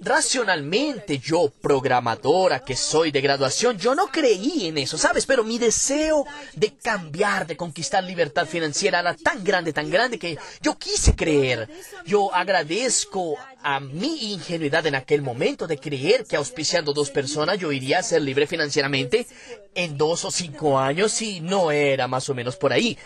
racionalmente 0.00 1.18
yo, 1.18 1.52
programadora 1.60 2.60
que 2.60 2.74
soy 2.74 3.10
de 3.10 3.20
graduación, 3.20 3.78
yo 3.78 3.94
no 3.94 4.06
creí 4.06 4.66
en 4.66 4.78
eso, 4.78 4.96
¿sabes? 4.96 5.26
Pero 5.26 5.44
mi 5.44 5.58
deseo 5.58 6.26
de 6.54 6.74
cambiar, 6.74 7.46
de 7.46 7.56
conquistar 7.56 8.02
libertad 8.02 8.46
financiera 8.46 9.00
era 9.00 9.14
tan 9.14 9.44
grande, 9.44 9.72
tan 9.72 9.90
grande 9.90 10.18
que 10.18 10.38
yo 10.62 10.78
quise 10.78 11.14
creer. 11.14 11.68
Yo 12.06 12.34
agradezco 12.34 13.36
a 13.62 13.80
mi 13.80 14.32
ingenuidad 14.32 14.86
en 14.86 14.94
aquel 14.94 15.20
momento 15.20 15.66
de 15.66 15.78
creer 15.78 16.24
que 16.24 16.36
auspiciando 16.36 16.92
dos 16.92 17.10
personas 17.10 17.58
yo 17.58 17.70
iría 17.70 17.98
a 17.98 18.02
ser 18.02 18.22
libre 18.22 18.46
financieramente 18.46 19.26
en 19.74 19.98
dos 19.98 20.24
o 20.24 20.30
cinco 20.30 20.78
años 20.78 21.20
y 21.20 21.40
no 21.40 21.70
era 21.70 22.08
más 22.08 22.28
o 22.30 22.34
menos 22.34 22.56
por 22.56 22.72
ahí. 22.72 22.98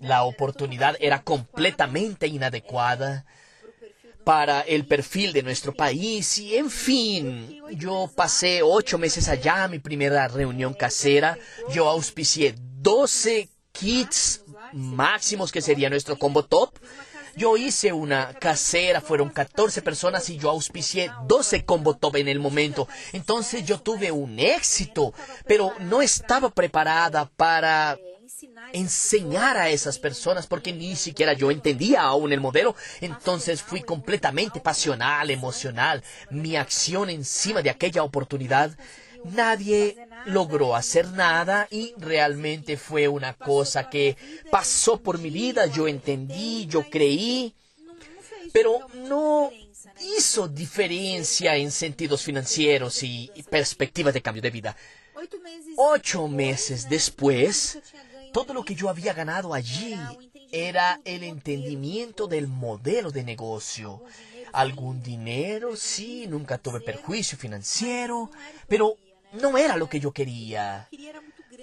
La 0.00 0.22
oportunidad 0.22 0.96
era 1.00 1.22
completamente 1.22 2.28
inadecuada 2.28 3.26
para 4.28 4.60
el 4.60 4.84
perfil 4.84 5.32
de 5.32 5.42
nuestro 5.42 5.72
país 5.72 6.36
y 6.36 6.54
en 6.54 6.70
fin, 6.70 7.62
yo 7.70 8.10
pasé 8.14 8.60
ocho 8.62 8.98
meses 8.98 9.26
allá, 9.26 9.66
mi 9.68 9.78
primera 9.78 10.28
reunión 10.28 10.74
casera, 10.74 11.38
yo 11.72 11.88
auspicié 11.88 12.54
12 12.58 13.48
kits 13.72 14.42
máximos 14.74 15.50
que 15.50 15.62
sería 15.62 15.88
nuestro 15.88 16.18
combo 16.18 16.44
top. 16.44 16.74
Yo 17.36 17.56
hice 17.56 17.94
una 17.94 18.34
casera, 18.34 19.00
fueron 19.00 19.30
14 19.30 19.80
personas 19.80 20.28
y 20.28 20.36
yo 20.36 20.50
auspicié 20.50 21.10
12 21.26 21.64
combo 21.64 21.96
top 21.96 22.16
en 22.16 22.28
el 22.28 22.38
momento. 22.38 22.86
Entonces 23.14 23.64
yo 23.64 23.80
tuve 23.80 24.12
un 24.12 24.38
éxito, 24.38 25.14
pero 25.46 25.72
no 25.80 26.02
estaba 26.02 26.50
preparada 26.50 27.30
para 27.34 27.96
enseñar 28.72 29.56
a 29.56 29.70
esas 29.70 29.98
personas 29.98 30.46
porque 30.46 30.72
ni 30.72 30.96
siquiera 30.96 31.32
yo 31.32 31.50
entendía 31.50 32.02
aún 32.02 32.32
el 32.32 32.40
modelo. 32.40 32.74
Entonces 33.00 33.62
fui 33.62 33.82
completamente 33.82 34.60
pasional, 34.60 35.30
emocional. 35.30 36.02
Mi 36.30 36.56
acción 36.56 37.10
encima 37.10 37.62
de 37.62 37.70
aquella 37.70 38.02
oportunidad. 38.02 38.76
Nadie 39.24 39.96
logró 40.26 40.76
hacer 40.76 41.08
nada 41.08 41.66
y 41.70 41.92
realmente 41.98 42.76
fue 42.76 43.08
una 43.08 43.34
cosa 43.34 43.90
que 43.90 44.16
pasó 44.50 45.00
por 45.00 45.18
mi 45.18 45.30
vida. 45.30 45.66
Yo 45.66 45.88
entendí, 45.88 46.66
yo 46.66 46.88
creí, 46.88 47.54
pero 48.52 48.78
no 48.94 49.50
hizo 50.16 50.46
diferencia 50.46 51.56
en 51.56 51.72
sentidos 51.72 52.22
financieros 52.22 53.02
y 53.02 53.30
perspectivas 53.50 54.14
de 54.14 54.22
cambio 54.22 54.42
de 54.42 54.50
vida. 54.50 54.76
Ocho 55.76 56.28
meses 56.28 56.88
después, 56.88 57.78
todo 58.32 58.54
lo 58.54 58.64
que 58.64 58.74
yo 58.74 58.88
había 58.88 59.12
ganado 59.12 59.54
allí 59.54 59.96
era 60.52 61.00
el 61.04 61.22
entendimiento 61.22 62.26
del 62.26 62.48
modelo 62.48 63.10
de 63.10 63.24
negocio. 63.24 64.02
Algún 64.52 65.02
dinero, 65.02 65.76
sí, 65.76 66.26
nunca 66.26 66.58
tuve 66.58 66.80
perjuicio 66.80 67.36
financiero, 67.36 68.30
pero 68.66 68.96
no 69.32 69.58
era 69.58 69.76
lo 69.76 69.88
que 69.88 70.00
yo 70.00 70.12
quería. 70.12 70.88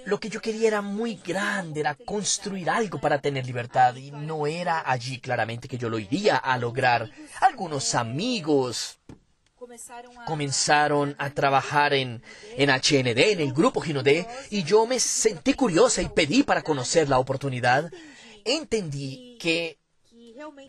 Lo 0.05 0.19
que 0.19 0.29
yo 0.29 0.39
quería 0.39 0.67
era 0.67 0.81
muy 0.84 1.15
grande, 1.15 1.79
era 1.79 1.95
construir 1.95 2.69
algo 2.69 3.01
para 3.01 3.19
tener 3.19 3.45
libertad 3.45 3.95
y 3.95 4.12
no 4.12 4.45
era 4.45 4.84
allí 4.86 5.19
claramente 5.19 5.67
que 5.67 5.79
yo 5.79 5.89
lo 5.89 5.98
iría 5.98 6.38
a 6.38 6.57
lograr. 6.60 7.10
Algunos 7.41 7.95
amigos 7.95 9.00
comenzaron 10.25 11.15
a 11.17 11.29
trabajar 11.29 11.94
en, 11.94 12.22
en 12.58 12.70
HND, 12.70 13.32
en 13.32 13.39
el 13.41 13.53
grupo 13.53 13.82
Ginodé, 13.82 14.27
y 14.50 14.63
yo 14.63 14.86
me 14.86 15.00
sentí 15.00 15.53
curiosa 15.53 16.01
y 16.01 16.10
pedí 16.10 16.44
para 16.44 16.62
conocer 16.62 17.10
la 17.10 17.20
oportunidad. 17.20 17.91
Entendí 18.44 19.38
que 19.39 19.79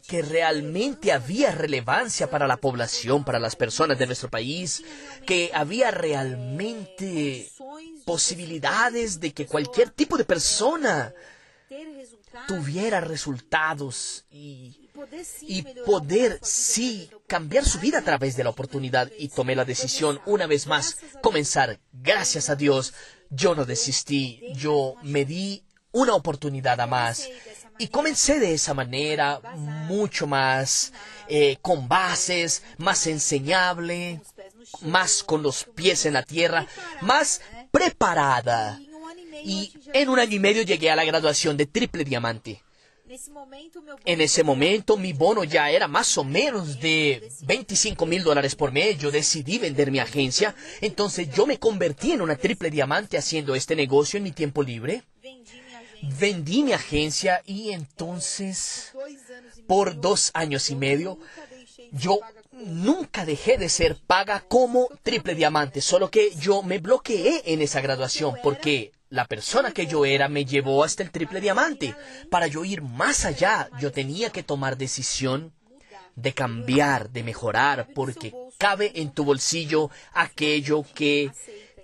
que 0.07 0.23
realmente 0.23 1.13
había 1.13 1.51
relevancia 1.51 2.31
para 2.31 2.47
la 2.47 2.57
población, 2.57 3.25
para 3.25 3.39
las 3.39 3.57
personas 3.57 3.99
de 3.99 4.07
nuestro 4.07 4.31
país, 4.31 4.85
que 5.27 5.51
había 5.53 5.91
realmente 5.91 7.51
posibilidades 8.05 9.19
de 9.19 9.33
que 9.33 9.47
cualquier 9.47 9.91
tipo 9.91 10.17
de 10.17 10.25
persona 10.25 11.13
tuviera 12.47 13.01
resultados 13.01 14.25
y, 14.31 14.86
y 15.43 15.63
poder, 15.63 16.39
sí, 16.43 17.11
cambiar 17.27 17.65
su 17.65 17.79
vida 17.79 17.99
a 17.99 18.05
través 18.05 18.37
de 18.37 18.45
la 18.45 18.51
oportunidad. 18.51 19.11
Y 19.19 19.29
tomé 19.29 19.55
la 19.55 19.65
decisión 19.65 20.21
una 20.27 20.47
vez 20.47 20.67
más, 20.67 20.99
comenzar. 21.23 21.79
Gracias 21.93 22.51
a 22.51 22.57
Dios, 22.57 22.95
yo 23.31 23.55
no 23.55 23.65
desistí, 23.65 24.41
yo 24.55 24.95
me 25.03 25.25
di 25.25 25.65
una 25.93 26.15
oportunidad 26.15 26.81
a 26.81 26.87
más. 26.87 27.29
Y 27.79 27.89
comencé 27.89 28.41
de 28.41 28.55
esa 28.55 28.73
manera, 28.73 29.41
mucho 29.55 30.27
más 30.27 30.93
eh, 31.29 31.59
con 31.61 31.89
bases, 31.89 32.63
más 32.79 33.07
enseñable, 33.07 34.23
más 34.81 35.23
con 35.23 35.43
los 35.43 35.65
pies 35.65 36.07
en 36.07 36.15
la 36.15 36.23
tierra, 36.23 36.67
más 37.03 37.43
preparada. 37.71 38.81
Y 39.45 39.73
en 39.93 40.09
un 40.09 40.19
año 40.19 40.37
y 40.37 40.39
medio 40.39 40.63
llegué 40.63 40.91
a 40.91 40.97
la 40.97 41.05
graduación 41.05 41.57
de 41.57 41.67
triple 41.67 42.05
diamante. 42.05 42.63
En 44.05 44.21
ese 44.21 44.43
momento 44.43 44.97
mi 44.97 45.13
bono 45.13 45.45
ya 45.45 45.71
era 45.71 45.87
más 45.87 46.19
o 46.19 46.25
menos 46.25 46.81
de 46.81 47.31
25 47.43 48.05
mil 48.07 48.23
dólares 48.23 48.55
por 48.57 48.73
mes. 48.73 48.99
Yo 48.99 49.11
decidí 49.11 49.59
vender 49.59 49.91
mi 49.91 50.01
agencia. 50.01 50.55
Entonces 50.81 51.29
yo 51.31 51.47
me 51.47 51.59
convertí 51.59 52.13
en 52.13 52.21
una 52.21 52.37
triple 52.37 52.71
diamante 52.71 53.17
haciendo 53.17 53.55
este 53.55 53.77
negocio 53.77 54.17
en 54.17 54.25
mi 54.25 54.33
tiempo 54.33 54.63
libre. 54.63 55.05
Vendí 56.19 56.63
mi 56.63 56.73
agencia. 56.73 57.43
Y 57.47 57.71
entonces 57.71 58.93
por 59.67 60.01
dos 60.01 60.31
años 60.35 60.71
y 60.71 60.77
medio 60.77 61.19
yo 61.93 62.19
nunca 62.53 63.25
dejé 63.25 63.59
de 63.59 63.69
ser 63.69 63.97
paga 63.97 64.41
como 64.41 64.89
triple 65.03 65.35
diamante, 65.35 65.81
solo 65.81 66.11
que 66.11 66.35
yo 66.37 66.63
me 66.63 66.79
bloqueé 66.79 67.43
en 67.47 67.61
esa 67.63 67.81
graduación 67.81 68.35
porque 68.43 68.93
la 69.09 69.27
persona 69.27 69.73
que 69.73 69.87
yo 69.87 70.05
era 70.05 70.29
me 70.29 70.45
llevó 70.45 70.85
hasta 70.85 71.03
el 71.03 71.11
triple 71.11 71.41
diamante. 71.41 71.95
Para 72.31 72.47
yo 72.47 72.65
ir 72.65 72.83
más 72.83 73.25
allá, 73.25 73.69
yo 73.81 73.93
tenía 73.93 74.31
que 74.31 74.43
tomar 74.43 74.77
decisión 74.77 75.53
de 76.17 76.33
cambiar, 76.33 77.11
de 77.11 77.23
mejorar, 77.23 77.89
porque 77.95 78.33
cabe 78.59 78.93
en 78.95 79.11
tu 79.11 79.25
bolsillo 79.25 79.91
aquello 80.15 80.85
que 80.95 81.31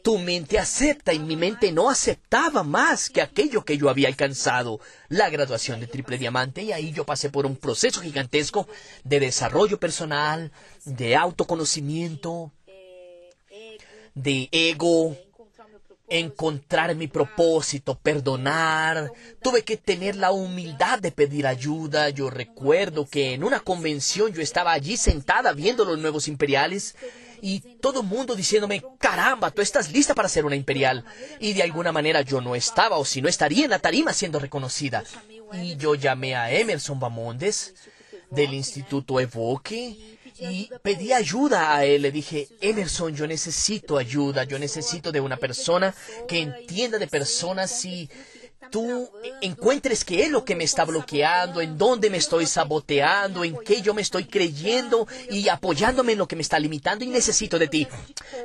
tu 0.02 0.19
mente 0.19 0.59
acepta 0.59 1.12
y 1.12 1.21
mi 1.21 1.37
mente 1.37 1.71
no 1.71 1.88
aceptaba 1.88 2.64
más 2.64 3.09
que 3.09 3.23
aquello 3.23 3.64
que 3.64 3.79
yo 3.79 3.88
había 3.88 4.09
alcanzado, 4.09 4.81
la 5.09 5.31
graduación 5.31 5.79
de 5.79 5.87
triple 5.87 6.19
diamante, 6.19 6.62
y 6.62 6.73
ahí 6.73 6.93
yo 6.93 7.05
pasé 7.05 7.31
por 7.31 7.47
un 7.47 7.57
proceso 7.57 8.00
gigantesco 8.00 8.67
de 9.05 9.21
desarrollo 9.21 9.79
personal, 9.79 10.50
de 10.85 11.14
autoconocimiento, 11.14 12.50
de 14.14 14.49
ego, 14.50 15.17
encontrar 16.19 16.95
mi 16.95 17.09
propósito, 17.09 17.95
perdonar. 17.95 19.12
Tuve 19.42 19.62
que 19.62 19.76
tener 19.76 20.16
la 20.16 20.31
humildad 20.33 20.99
de 20.99 21.11
pedir 21.11 21.47
ayuda. 21.47 22.11
Yo 22.11 22.28
recuerdo 22.28 23.07
que 23.07 23.33
en 23.33 23.45
una 23.45 23.61
convención 23.61 24.33
yo 24.33 24.42
estaba 24.42 24.73
allí 24.73 24.97
sentada 24.97 25.52
viendo 25.52 25.85
los 25.85 25.99
nuevos 25.99 26.28
imperiales 26.28 26.95
y 27.40 27.61
todo 27.81 28.02
el 28.02 28.07
mundo 28.07 28.35
diciéndome, 28.35 28.85
caramba, 28.99 29.50
tú 29.50 29.62
estás 29.62 29.90
lista 29.90 30.14
para 30.14 30.28
ser 30.28 30.45
una 30.45 30.54
imperial. 30.54 31.04
Y 31.40 31.54
de 31.54 31.62
alguna 31.62 31.92
manera 31.92 32.21
yo 32.21 32.40
no 32.40 32.54
estaba, 32.54 32.99
o 32.99 33.04
si 33.04 33.23
no 33.23 33.28
estaría 33.28 33.64
en 33.64 33.71
la 33.71 33.78
tarima 33.78 34.12
siendo 34.12 34.38
reconocida. 34.38 35.02
Y 35.52 35.76
yo 35.76 35.95
llamé 35.95 36.37
a 36.37 36.52
Emerson 36.52 37.00
Bamondes 37.00 37.75
del 38.31 38.54
Instituto 38.54 39.19
Evoque 39.19 40.19
y 40.51 40.71
pedí 40.83 41.13
ayuda 41.13 41.77
a 41.77 41.85
él. 41.85 42.03
Le 42.03 42.11
dije, 42.11 42.49
Emerson, 42.61 43.15
yo 43.15 43.27
necesito 43.27 43.99
ayuda, 43.99 44.45
yo 44.45 44.59
necesito 44.59 45.13
de 45.13 45.21
una 45.21 45.37
persona 45.37 45.95
que 46.27 46.40
entienda 46.40 46.99
de 46.99 47.07
personas 47.07 47.85
y 47.85 48.09
tú 48.71 49.11
encuentres 49.40 50.05
qué 50.05 50.25
es 50.25 50.31
lo 50.31 50.45
que 50.45 50.55
me 50.55 50.64
está 50.64 50.85
bloqueando, 50.85 51.61
en 51.61 51.77
dónde 51.77 52.11
me 52.11 52.19
estoy 52.19 52.47
saboteando, 52.47 53.45
en 53.45 53.57
qué 53.64 53.83
yo 53.83 53.95
me 53.95 54.03
estoy 54.03 54.25
creyendo 54.25 55.07
y 55.31 55.49
apoyándome 55.49 56.12
en 56.12 56.19
lo 56.19 56.29
que 56.29 56.37
me 56.37 56.43
está 56.43 56.59
limitando 56.59 57.05
y 57.05 57.09
necesito 57.09 57.59
de 57.59 57.69
ti. 57.69 57.88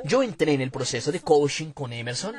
Yo 0.04 0.22
entré 0.22 0.52
en 0.52 0.60
el 0.60 0.70
proceso 0.70 1.12
de 1.12 1.20
coaching 1.20 1.70
con 1.70 1.92
Emerson 1.92 2.34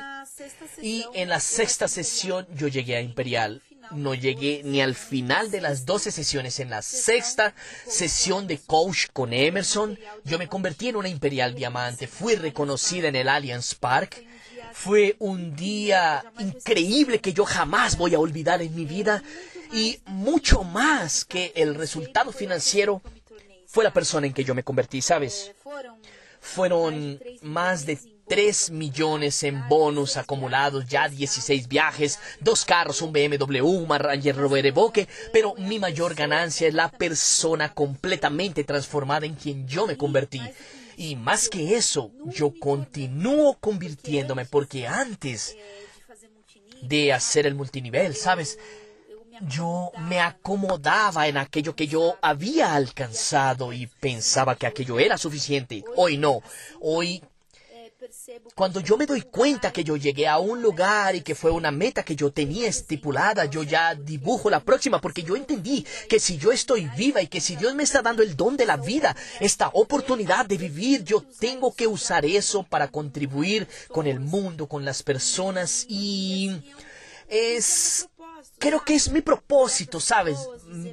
y 0.82 1.04
en 1.14 1.28
la 1.28 1.40
sexta 1.40 1.88
sesión 1.88 2.46
yo 2.54 2.68
llegué 2.68 2.96
a 2.96 3.00
Imperial. 3.00 3.62
No 3.92 4.14
llegué 4.14 4.62
ni 4.64 4.80
al 4.80 4.94
final 4.94 5.50
de 5.50 5.60
las 5.60 5.84
12 5.84 6.10
sesiones. 6.12 6.60
En 6.60 6.70
la 6.70 6.82
sexta 6.82 7.54
sesión 7.86 8.46
de 8.46 8.58
coach 8.58 9.06
con 9.12 9.32
Emerson, 9.32 9.98
yo 10.24 10.38
me 10.38 10.48
convertí 10.48 10.88
en 10.88 10.96
una 10.96 11.08
Imperial 11.08 11.54
Diamante. 11.54 12.06
Fui 12.06 12.36
reconocida 12.36 13.08
en 13.08 13.16
el 13.16 13.28
Allianz 13.28 13.74
Park 13.74 14.24
fue 14.72 15.16
un 15.18 15.54
día 15.56 16.24
increíble 16.38 17.20
que 17.20 17.32
yo 17.32 17.44
jamás 17.44 17.96
voy 17.96 18.14
a 18.14 18.18
olvidar 18.18 18.62
en 18.62 18.74
mi 18.74 18.84
vida 18.84 19.22
y 19.72 20.00
mucho 20.06 20.64
más 20.64 21.24
que 21.24 21.52
el 21.54 21.74
resultado 21.74 22.32
financiero 22.32 23.02
fue 23.66 23.84
la 23.84 23.92
persona 23.92 24.26
en 24.26 24.32
que 24.32 24.44
yo 24.44 24.54
me 24.54 24.64
convertí, 24.64 25.00
¿sabes? 25.00 25.52
Fueron 26.40 27.20
más 27.42 27.86
de 27.86 27.98
3 28.30 28.70
millones 28.70 29.42
en 29.42 29.68
bonos 29.68 30.16
acumulados, 30.16 30.86
ya 30.86 31.08
16 31.08 31.66
viajes, 31.66 32.20
dos 32.38 32.64
carros, 32.64 33.02
un 33.02 33.12
BMW, 33.12 33.60
un 33.60 33.88
Ranger 33.88 34.36
Rover 34.36 34.64
Evoque, 34.66 35.08
pero 35.32 35.56
mi 35.56 35.80
mayor 35.80 36.14
ganancia 36.14 36.68
es 36.68 36.74
la 36.74 36.92
persona 36.92 37.74
completamente 37.74 38.62
transformada 38.62 39.26
en 39.26 39.34
quien 39.34 39.66
yo 39.66 39.84
me 39.84 39.96
convertí. 39.96 40.40
Y 40.96 41.16
más 41.16 41.48
que 41.48 41.74
eso, 41.74 42.12
yo 42.26 42.52
continúo 42.56 43.58
convirtiéndome 43.58 44.44
porque 44.44 44.86
antes 44.86 45.56
de 46.82 47.12
hacer 47.12 47.46
el 47.46 47.56
multinivel, 47.56 48.14
¿sabes? 48.14 48.60
Yo 49.48 49.90
me 50.06 50.20
acomodaba 50.20 51.26
en 51.26 51.36
aquello 51.36 51.74
que 51.74 51.88
yo 51.88 52.16
había 52.22 52.74
alcanzado 52.74 53.72
y 53.72 53.88
pensaba 53.88 54.54
que 54.54 54.68
aquello 54.68 55.00
era 55.00 55.18
suficiente. 55.18 55.82
Hoy 55.96 56.16
no. 56.16 56.42
Hoy 56.80 57.24
cuando 58.54 58.80
yo 58.80 58.96
me 58.96 59.06
doy 59.06 59.22
cuenta 59.22 59.72
que 59.72 59.84
yo 59.84 59.96
llegué 59.96 60.26
a 60.26 60.38
un 60.38 60.62
lugar 60.62 61.14
y 61.14 61.22
que 61.22 61.34
fue 61.34 61.50
una 61.50 61.70
meta 61.70 62.02
que 62.02 62.16
yo 62.16 62.30
tenía 62.30 62.68
estipulada, 62.68 63.44
yo 63.44 63.62
ya 63.62 63.94
dibujo 63.94 64.48
la 64.48 64.60
próxima 64.60 65.00
porque 65.00 65.22
yo 65.22 65.36
entendí 65.36 65.84
que 66.08 66.18
si 66.18 66.38
yo 66.38 66.52
estoy 66.52 66.86
viva 66.96 67.20
y 67.20 67.26
que 67.26 67.40
si 67.40 67.56
Dios 67.56 67.74
me 67.74 67.82
está 67.82 68.02
dando 68.02 68.22
el 68.22 68.36
don 68.36 68.56
de 68.56 68.66
la 68.66 68.76
vida, 68.76 69.16
esta 69.40 69.68
oportunidad 69.72 70.46
de 70.46 70.56
vivir, 70.56 71.04
yo 71.04 71.22
tengo 71.22 71.74
que 71.74 71.86
usar 71.86 72.24
eso 72.24 72.62
para 72.62 72.88
contribuir 72.88 73.68
con 73.88 74.06
el 74.06 74.20
mundo, 74.20 74.66
con 74.66 74.84
las 74.84 75.02
personas 75.02 75.84
y 75.88 76.62
es 77.28 78.08
creo 78.58 78.84
que 78.84 78.94
es 78.94 79.10
mi 79.10 79.20
propósito, 79.20 80.00
¿sabes? 80.00 80.38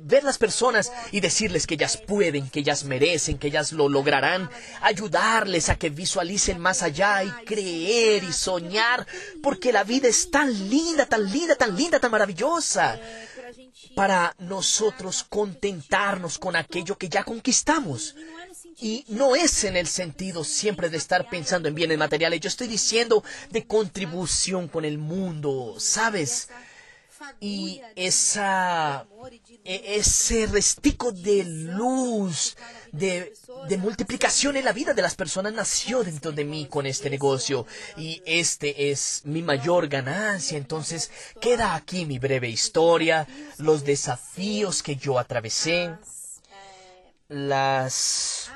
Ver 0.04 0.24
las 0.24 0.38
personas 0.38 0.92
y 1.12 1.20
decirles 1.20 1.68
que 1.68 1.76
ellas 1.76 1.98
pueden, 1.98 2.50
que 2.50 2.60
ellas 2.60 2.84
merecen, 2.84 3.38
que 3.38 3.48
ellas 3.48 3.72
lo 3.72 3.90
lograrán, 3.90 4.50
ayudarles 4.82 5.70
a 5.70 5.76
que 5.76 5.90
visualicen 5.90 6.60
más 6.60 6.84
allá 6.84 7.24
y 7.24 7.32
creer 7.46 8.24
y 8.24 8.34
soñar, 8.34 9.06
porque 9.44 9.72
la 9.72 9.84
vida 9.84 10.08
es 10.08 10.32
tan 10.32 10.52
linda, 10.70 11.06
tan 11.06 11.32
linda, 11.32 11.56
tan 11.56 11.76
linda, 11.76 12.00
tan 12.00 12.12
maravillosa, 12.12 13.00
para 13.96 14.36
nosotros 14.40 15.26
contentarnos 15.28 16.38
con 16.38 16.56
aquello 16.56 16.98
que 16.98 17.10
ya 17.10 17.24
conquistamos. 17.24 18.16
Y 18.80 19.06
no 19.08 19.36
es 19.36 19.64
en 19.64 19.76
el 19.76 19.88
sentido 19.88 20.44
siempre 20.44 20.90
de 20.90 20.98
estar 20.98 21.30
pensando 21.30 21.68
en 21.68 21.76
bienes 21.76 21.98
materiales, 21.98 22.40
yo 22.40 22.48
estoy 22.48 22.68
diciendo 22.68 23.24
de 23.50 23.66
contribución 23.66 24.68
con 24.68 24.86
el 24.86 25.00
mundo, 25.00 25.76
¿sabes? 25.80 26.50
Y 27.40 27.82
esa, 27.96 29.06
e, 29.64 29.96
ese 29.98 30.48
restico 30.48 31.12
de 31.12 31.44
luz, 31.44 32.58
de, 32.92 33.34
de, 33.68 33.78
multiplicación 33.78 34.58
en 34.58 34.66
la 34.66 34.74
vida 34.74 34.94
de 34.94 35.02
las 35.02 35.16
personas 35.16 35.54
nació 35.54 36.04
dentro 36.04 36.32
de 36.32 36.46
mí 36.46 36.68
con 36.68 36.86
este 36.86 37.10
negocio. 37.10 37.66
y 37.96 38.22
este 38.26 38.92
es 38.92 39.22
mi 39.26 39.42
mayor 39.42 39.88
ganancia. 39.88 40.58
Entonces 40.58 41.12
queda 41.40 41.76
aquí 41.76 42.06
mi 42.06 42.20
breve 42.20 42.50
historia, 42.50 43.28
los 43.58 43.84
desafíos 43.84 44.84
que 44.84 44.96
yo 44.96 45.20
atravesé, 45.20 45.96
las, 47.28 48.52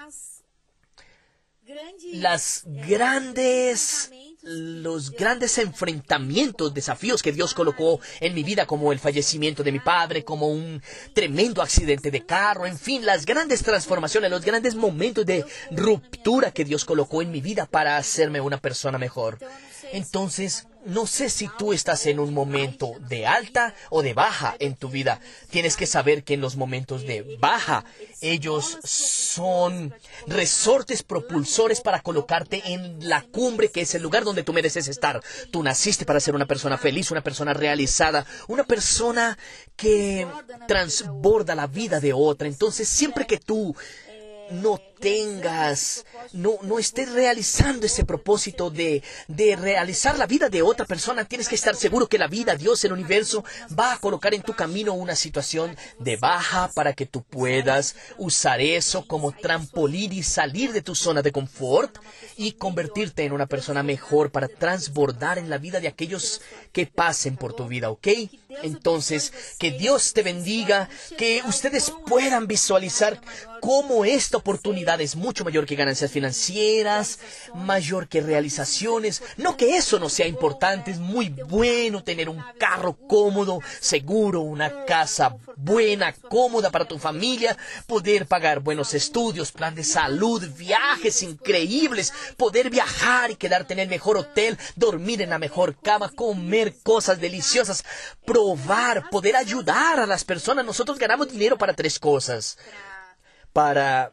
las 2.13 2.63
grandes 2.65 4.11
los 4.43 5.11
grandes 5.11 5.57
enfrentamientos, 5.57 6.73
desafíos 6.73 7.21
que 7.21 7.31
Dios 7.31 7.53
colocó 7.53 7.99
en 8.19 8.33
mi 8.33 8.43
vida, 8.43 8.65
como 8.65 8.91
el 8.91 8.99
fallecimiento 8.99 9.63
de 9.63 9.71
mi 9.71 9.79
padre, 9.79 10.23
como 10.23 10.47
un 10.47 10.81
tremendo 11.13 11.61
accidente 11.61 12.09
de 12.11 12.25
carro, 12.25 12.65
en 12.65 12.77
fin, 12.77 13.05
las 13.05 13.25
grandes 13.25 13.63
transformaciones, 13.63 14.31
los 14.31 14.43
grandes 14.43 14.75
momentos 14.75 15.25
de 15.25 15.45
ruptura 15.71 16.51
que 16.51 16.65
Dios 16.65 16.85
colocó 16.85 17.21
en 17.21 17.31
mi 17.31 17.41
vida 17.41 17.65
para 17.65 17.97
hacerme 17.97 18.41
una 18.41 18.57
persona 18.57 18.97
mejor. 18.97 19.37
Entonces, 19.93 20.67
no 20.85 21.05
sé 21.05 21.29
si 21.29 21.47
tú 21.57 21.73
estás 21.73 22.05
en 22.05 22.19
un 22.19 22.33
momento 22.33 22.93
de 23.07 23.27
alta 23.27 23.75
o 23.89 24.01
de 24.01 24.13
baja 24.13 24.55
en 24.59 24.75
tu 24.75 24.89
vida. 24.89 25.19
Tienes 25.49 25.77
que 25.77 25.85
saber 25.85 26.23
que 26.23 26.33
en 26.33 26.41
los 26.41 26.55
momentos 26.55 27.03
de 27.03 27.37
baja, 27.39 27.85
ellos 28.21 28.79
son 28.83 29.93
resortes 30.27 31.03
propulsores 31.03 31.81
para 31.81 32.01
colocarte 32.01 32.61
en 32.65 33.07
la 33.07 33.21
cumbre, 33.21 33.69
que 33.69 33.81
es 33.81 33.95
el 33.95 34.03
lugar 34.03 34.23
donde 34.23 34.43
tú 34.43 34.53
mereces 34.53 34.87
estar. 34.87 35.21
Tú 35.51 35.63
naciste 35.63 36.05
para 36.05 36.19
ser 36.19 36.35
una 36.35 36.47
persona 36.47 36.77
feliz, 36.77 37.11
una 37.11 37.23
persona 37.23 37.53
realizada, 37.53 38.25
una 38.47 38.63
persona 38.63 39.37
que 39.75 40.27
transborda 40.67 41.55
la 41.55 41.67
vida 41.67 41.99
de 41.99 42.13
otra. 42.13 42.47
Entonces, 42.47 42.87
siempre 42.87 43.25
que 43.25 43.37
tú 43.37 43.75
no 44.51 44.79
tengas, 45.01 46.05
no, 46.31 46.59
no 46.61 46.79
estés 46.79 47.11
realizando 47.11 47.85
ese 47.87 48.05
propósito 48.05 48.69
de, 48.69 49.03
de 49.27 49.55
realizar 49.55 50.17
la 50.17 50.27
vida 50.27 50.47
de 50.47 50.61
otra 50.61 50.85
persona, 50.85 51.25
tienes 51.25 51.49
que 51.49 51.55
estar 51.55 51.75
seguro 51.75 52.07
que 52.07 52.19
la 52.19 52.27
vida, 52.27 52.55
Dios, 52.55 52.85
el 52.85 52.93
universo, 52.93 53.43
va 53.77 53.93
a 53.93 53.97
colocar 53.97 54.33
en 54.33 54.43
tu 54.43 54.53
camino 54.53 54.93
una 54.93 55.15
situación 55.15 55.75
de 55.99 56.17
baja 56.17 56.71
para 56.73 56.93
que 56.93 57.05
tú 57.05 57.23
puedas 57.23 57.95
usar 58.17 58.61
eso 58.61 59.07
como 59.07 59.31
trampolín 59.31 60.13
y 60.13 60.23
salir 60.23 60.71
de 60.71 60.81
tu 60.81 60.95
zona 60.95 61.21
de 61.21 61.31
confort 61.31 61.97
y 62.37 62.53
convertirte 62.53 63.25
en 63.25 63.33
una 63.33 63.47
persona 63.47 63.83
mejor 63.83 64.31
para 64.31 64.47
transbordar 64.47 65.37
en 65.37 65.49
la 65.49 65.57
vida 65.57 65.79
de 65.79 65.87
aquellos 65.87 66.41
que 66.71 66.85
pasen 66.85 67.37
por 67.37 67.53
tu 67.53 67.67
vida, 67.67 67.89
¿ok? 67.89 68.07
Entonces, 68.63 69.33
que 69.57 69.71
Dios 69.71 70.13
te 70.13 70.23
bendiga, 70.23 70.89
que 71.17 71.41
ustedes 71.47 71.91
puedan 72.05 72.47
visualizar 72.47 73.19
cómo 73.61 74.05
esta 74.05 74.37
oportunidad 74.37 74.90
es 74.99 75.15
mucho 75.15 75.45
mayor 75.45 75.65
que 75.65 75.75
ganancias 75.75 76.11
financieras, 76.11 77.19
mayor 77.53 78.07
que 78.07 78.21
realizaciones. 78.21 79.23
No 79.37 79.55
que 79.55 79.77
eso 79.77 79.99
no 79.99 80.09
sea 80.09 80.27
importante, 80.27 80.91
es 80.91 80.99
muy 80.99 81.29
bueno 81.29 82.03
tener 82.03 82.27
un 82.27 82.43
carro 82.59 82.97
cómodo, 83.07 83.59
seguro, 83.79 84.41
una 84.41 84.85
casa 84.85 85.37
buena, 85.55 86.13
cómoda 86.13 86.71
para 86.71 86.87
tu 86.87 86.97
familia, 86.97 87.55
poder 87.87 88.25
pagar 88.25 88.59
buenos 88.59 88.93
estudios, 88.93 89.51
plan 89.51 89.75
de 89.75 89.83
salud, 89.83 90.43
viajes 90.57 91.21
increíbles, 91.23 92.11
poder 92.37 92.69
viajar 92.69 93.31
y 93.31 93.35
quedarte 93.35 93.73
en 93.73 93.79
el 93.79 93.89
mejor 93.89 94.17
hotel, 94.17 94.57
dormir 94.75 95.21
en 95.21 95.29
la 95.29 95.39
mejor 95.39 95.75
cama, 95.79 96.09
comer 96.09 96.75
cosas 96.83 97.19
deliciosas, 97.19 97.83
probar, 98.25 99.09
poder 99.09 99.35
ayudar 99.35 99.99
a 99.99 100.07
las 100.07 100.23
personas. 100.23 100.65
Nosotros 100.65 100.97
ganamos 100.97 101.31
dinero 101.31 101.57
para 101.57 101.73
tres 101.73 101.99
cosas. 101.99 102.57
Para 103.53 104.11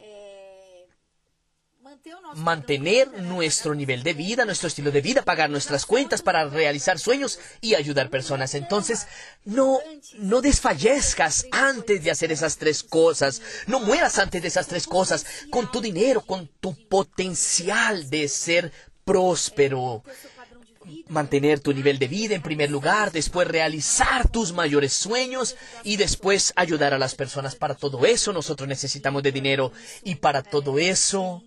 mantener 2.35 3.23
nuestro 3.23 3.75
nivel 3.75 4.03
de 4.03 4.13
vida, 4.13 4.45
nuestro 4.45 4.69
estilo 4.69 4.91
de 4.91 5.01
vida, 5.01 5.23
pagar 5.23 5.51
nuestras 5.51 5.87
cuentas 5.87 6.23
para 6.23 6.45
realizar 6.45 6.99
sueños 6.99 7.39
y 7.61 7.75
ayudar 7.75 8.11
personas. 8.11 8.55
Entonces, 8.55 9.07
no, 9.45 9.79
no 10.19 10.41
desfallezcas 10.41 11.47
antes 11.51 12.03
de 12.03 12.11
hacer 12.11 12.33
esas 12.33 12.59
tres 12.59 12.83
cosas. 12.83 13.41
No 13.67 13.81
mueras 13.81 14.19
antes 14.19 14.43
de 14.43 14.49
esas 14.49 14.67
tres 14.67 14.87
cosas. 14.87 15.27
Con 15.51 15.71
tu 15.71 15.81
dinero, 15.81 16.21
con 16.21 16.49
tu 16.61 16.75
potencial 16.89 18.09
de 18.11 18.29
ser 18.29 18.73
próspero. 19.05 20.03
Mantener 21.09 21.61
tu 21.61 21.73
nivel 21.73 21.99
de 21.99 22.09
vida 22.09 22.35
en 22.35 22.43
primer 22.43 22.71
lugar, 22.71 23.13
después 23.13 23.47
realizar 23.47 24.29
tus 24.29 24.53
mayores 24.53 24.95
sueños 24.95 25.57
y 25.83 25.97
después 25.97 26.53
ayudar 26.57 26.95
a 26.95 26.99
las 26.99 27.15
personas. 27.15 27.57
Para 27.57 27.75
todo 27.75 28.07
eso 28.07 28.33
nosotros 28.33 28.69
necesitamos 28.69 29.23
de 29.23 29.33
dinero 29.33 29.73
y 30.03 30.15
para 30.15 30.43
todo 30.43 30.79
eso 30.79 31.43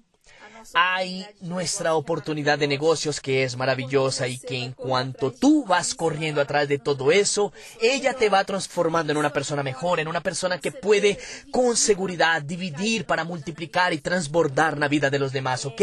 hay 0.74 1.26
nuestra 1.42 1.96
oportunidad 1.96 2.60
de 2.60 2.68
negocios 2.68 3.20
que 3.20 3.44
es 3.44 3.58
maravillosa 3.58 4.28
y 4.28 4.38
que 4.38 4.58
en 4.58 4.74
cuanto 4.74 5.32
tú 5.32 5.66
vas 5.66 5.96
corriendo 5.96 6.42
atrás 6.42 6.68
de 6.68 6.80
todo 6.80 7.12
eso, 7.12 7.52
ella 7.82 8.14
te 8.14 8.30
va 8.30 8.44
transformando 8.44 9.12
en 9.12 9.18
una 9.18 9.34
persona 9.34 9.64
mejor, 9.64 10.00
en 10.00 10.08
una 10.08 10.22
persona 10.22 10.60
que 10.60 10.72
puede 10.72 11.18
con 11.52 11.76
seguridad 11.76 12.42
dividir 12.42 13.06
para 13.06 13.24
multiplicar 13.24 13.94
y 13.94 14.00
transbordar 14.00 14.78
la 14.78 14.88
vida 14.88 15.10
de 15.10 15.20
los 15.20 15.32
demás, 15.32 15.66
¿ok? 15.66 15.82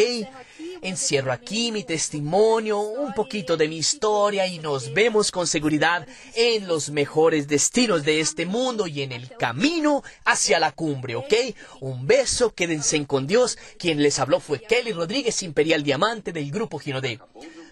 Encierro 0.82 1.32
aquí 1.32 1.72
mi 1.72 1.82
testimonio, 1.82 2.80
un 2.80 3.14
poquito 3.14 3.56
de 3.56 3.68
mi 3.68 3.78
historia 3.78 4.46
y 4.46 4.58
nos 4.58 4.92
vemos 4.92 5.30
con 5.30 5.46
seguridad 5.46 6.06
en 6.34 6.68
los 6.68 6.90
mejores 6.90 7.48
destinos 7.48 8.04
de 8.04 8.20
este 8.20 8.46
mundo 8.46 8.86
y 8.86 9.02
en 9.02 9.12
el 9.12 9.28
camino 9.36 10.02
hacia 10.24 10.60
la 10.60 10.72
cumbre, 10.72 11.16
¿ok? 11.16 11.34
Un 11.80 12.06
beso, 12.06 12.54
quédense 12.54 12.98
con 13.06 13.26
Dios. 13.26 13.58
Quien 13.78 14.02
les 14.02 14.18
habló 14.18 14.40
fue 14.40 14.60
Kelly 14.60 14.92
Rodríguez, 14.92 15.42
Imperial 15.42 15.82
Diamante 15.82 16.32
del 16.32 16.50
Grupo 16.50 16.78
Gino 16.78 17.00
de. 17.00 17.18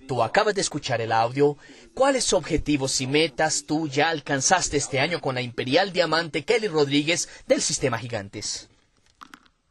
Tú 0.06 0.22
acabas 0.22 0.54
de 0.54 0.60
escuchar 0.60 1.00
el 1.00 1.12
audio. 1.12 1.56
¿Cuáles 1.94 2.32
objetivos 2.32 3.00
y 3.00 3.06
metas 3.06 3.64
tú 3.66 3.88
ya 3.88 4.10
alcanzaste 4.10 4.76
este 4.76 5.00
año 5.00 5.20
con 5.20 5.34
la 5.34 5.42
Imperial 5.42 5.92
Diamante 5.92 6.44
Kelly 6.44 6.68
Rodríguez 6.68 7.28
del 7.46 7.60
Sistema 7.60 7.98
Gigantes? 7.98 8.68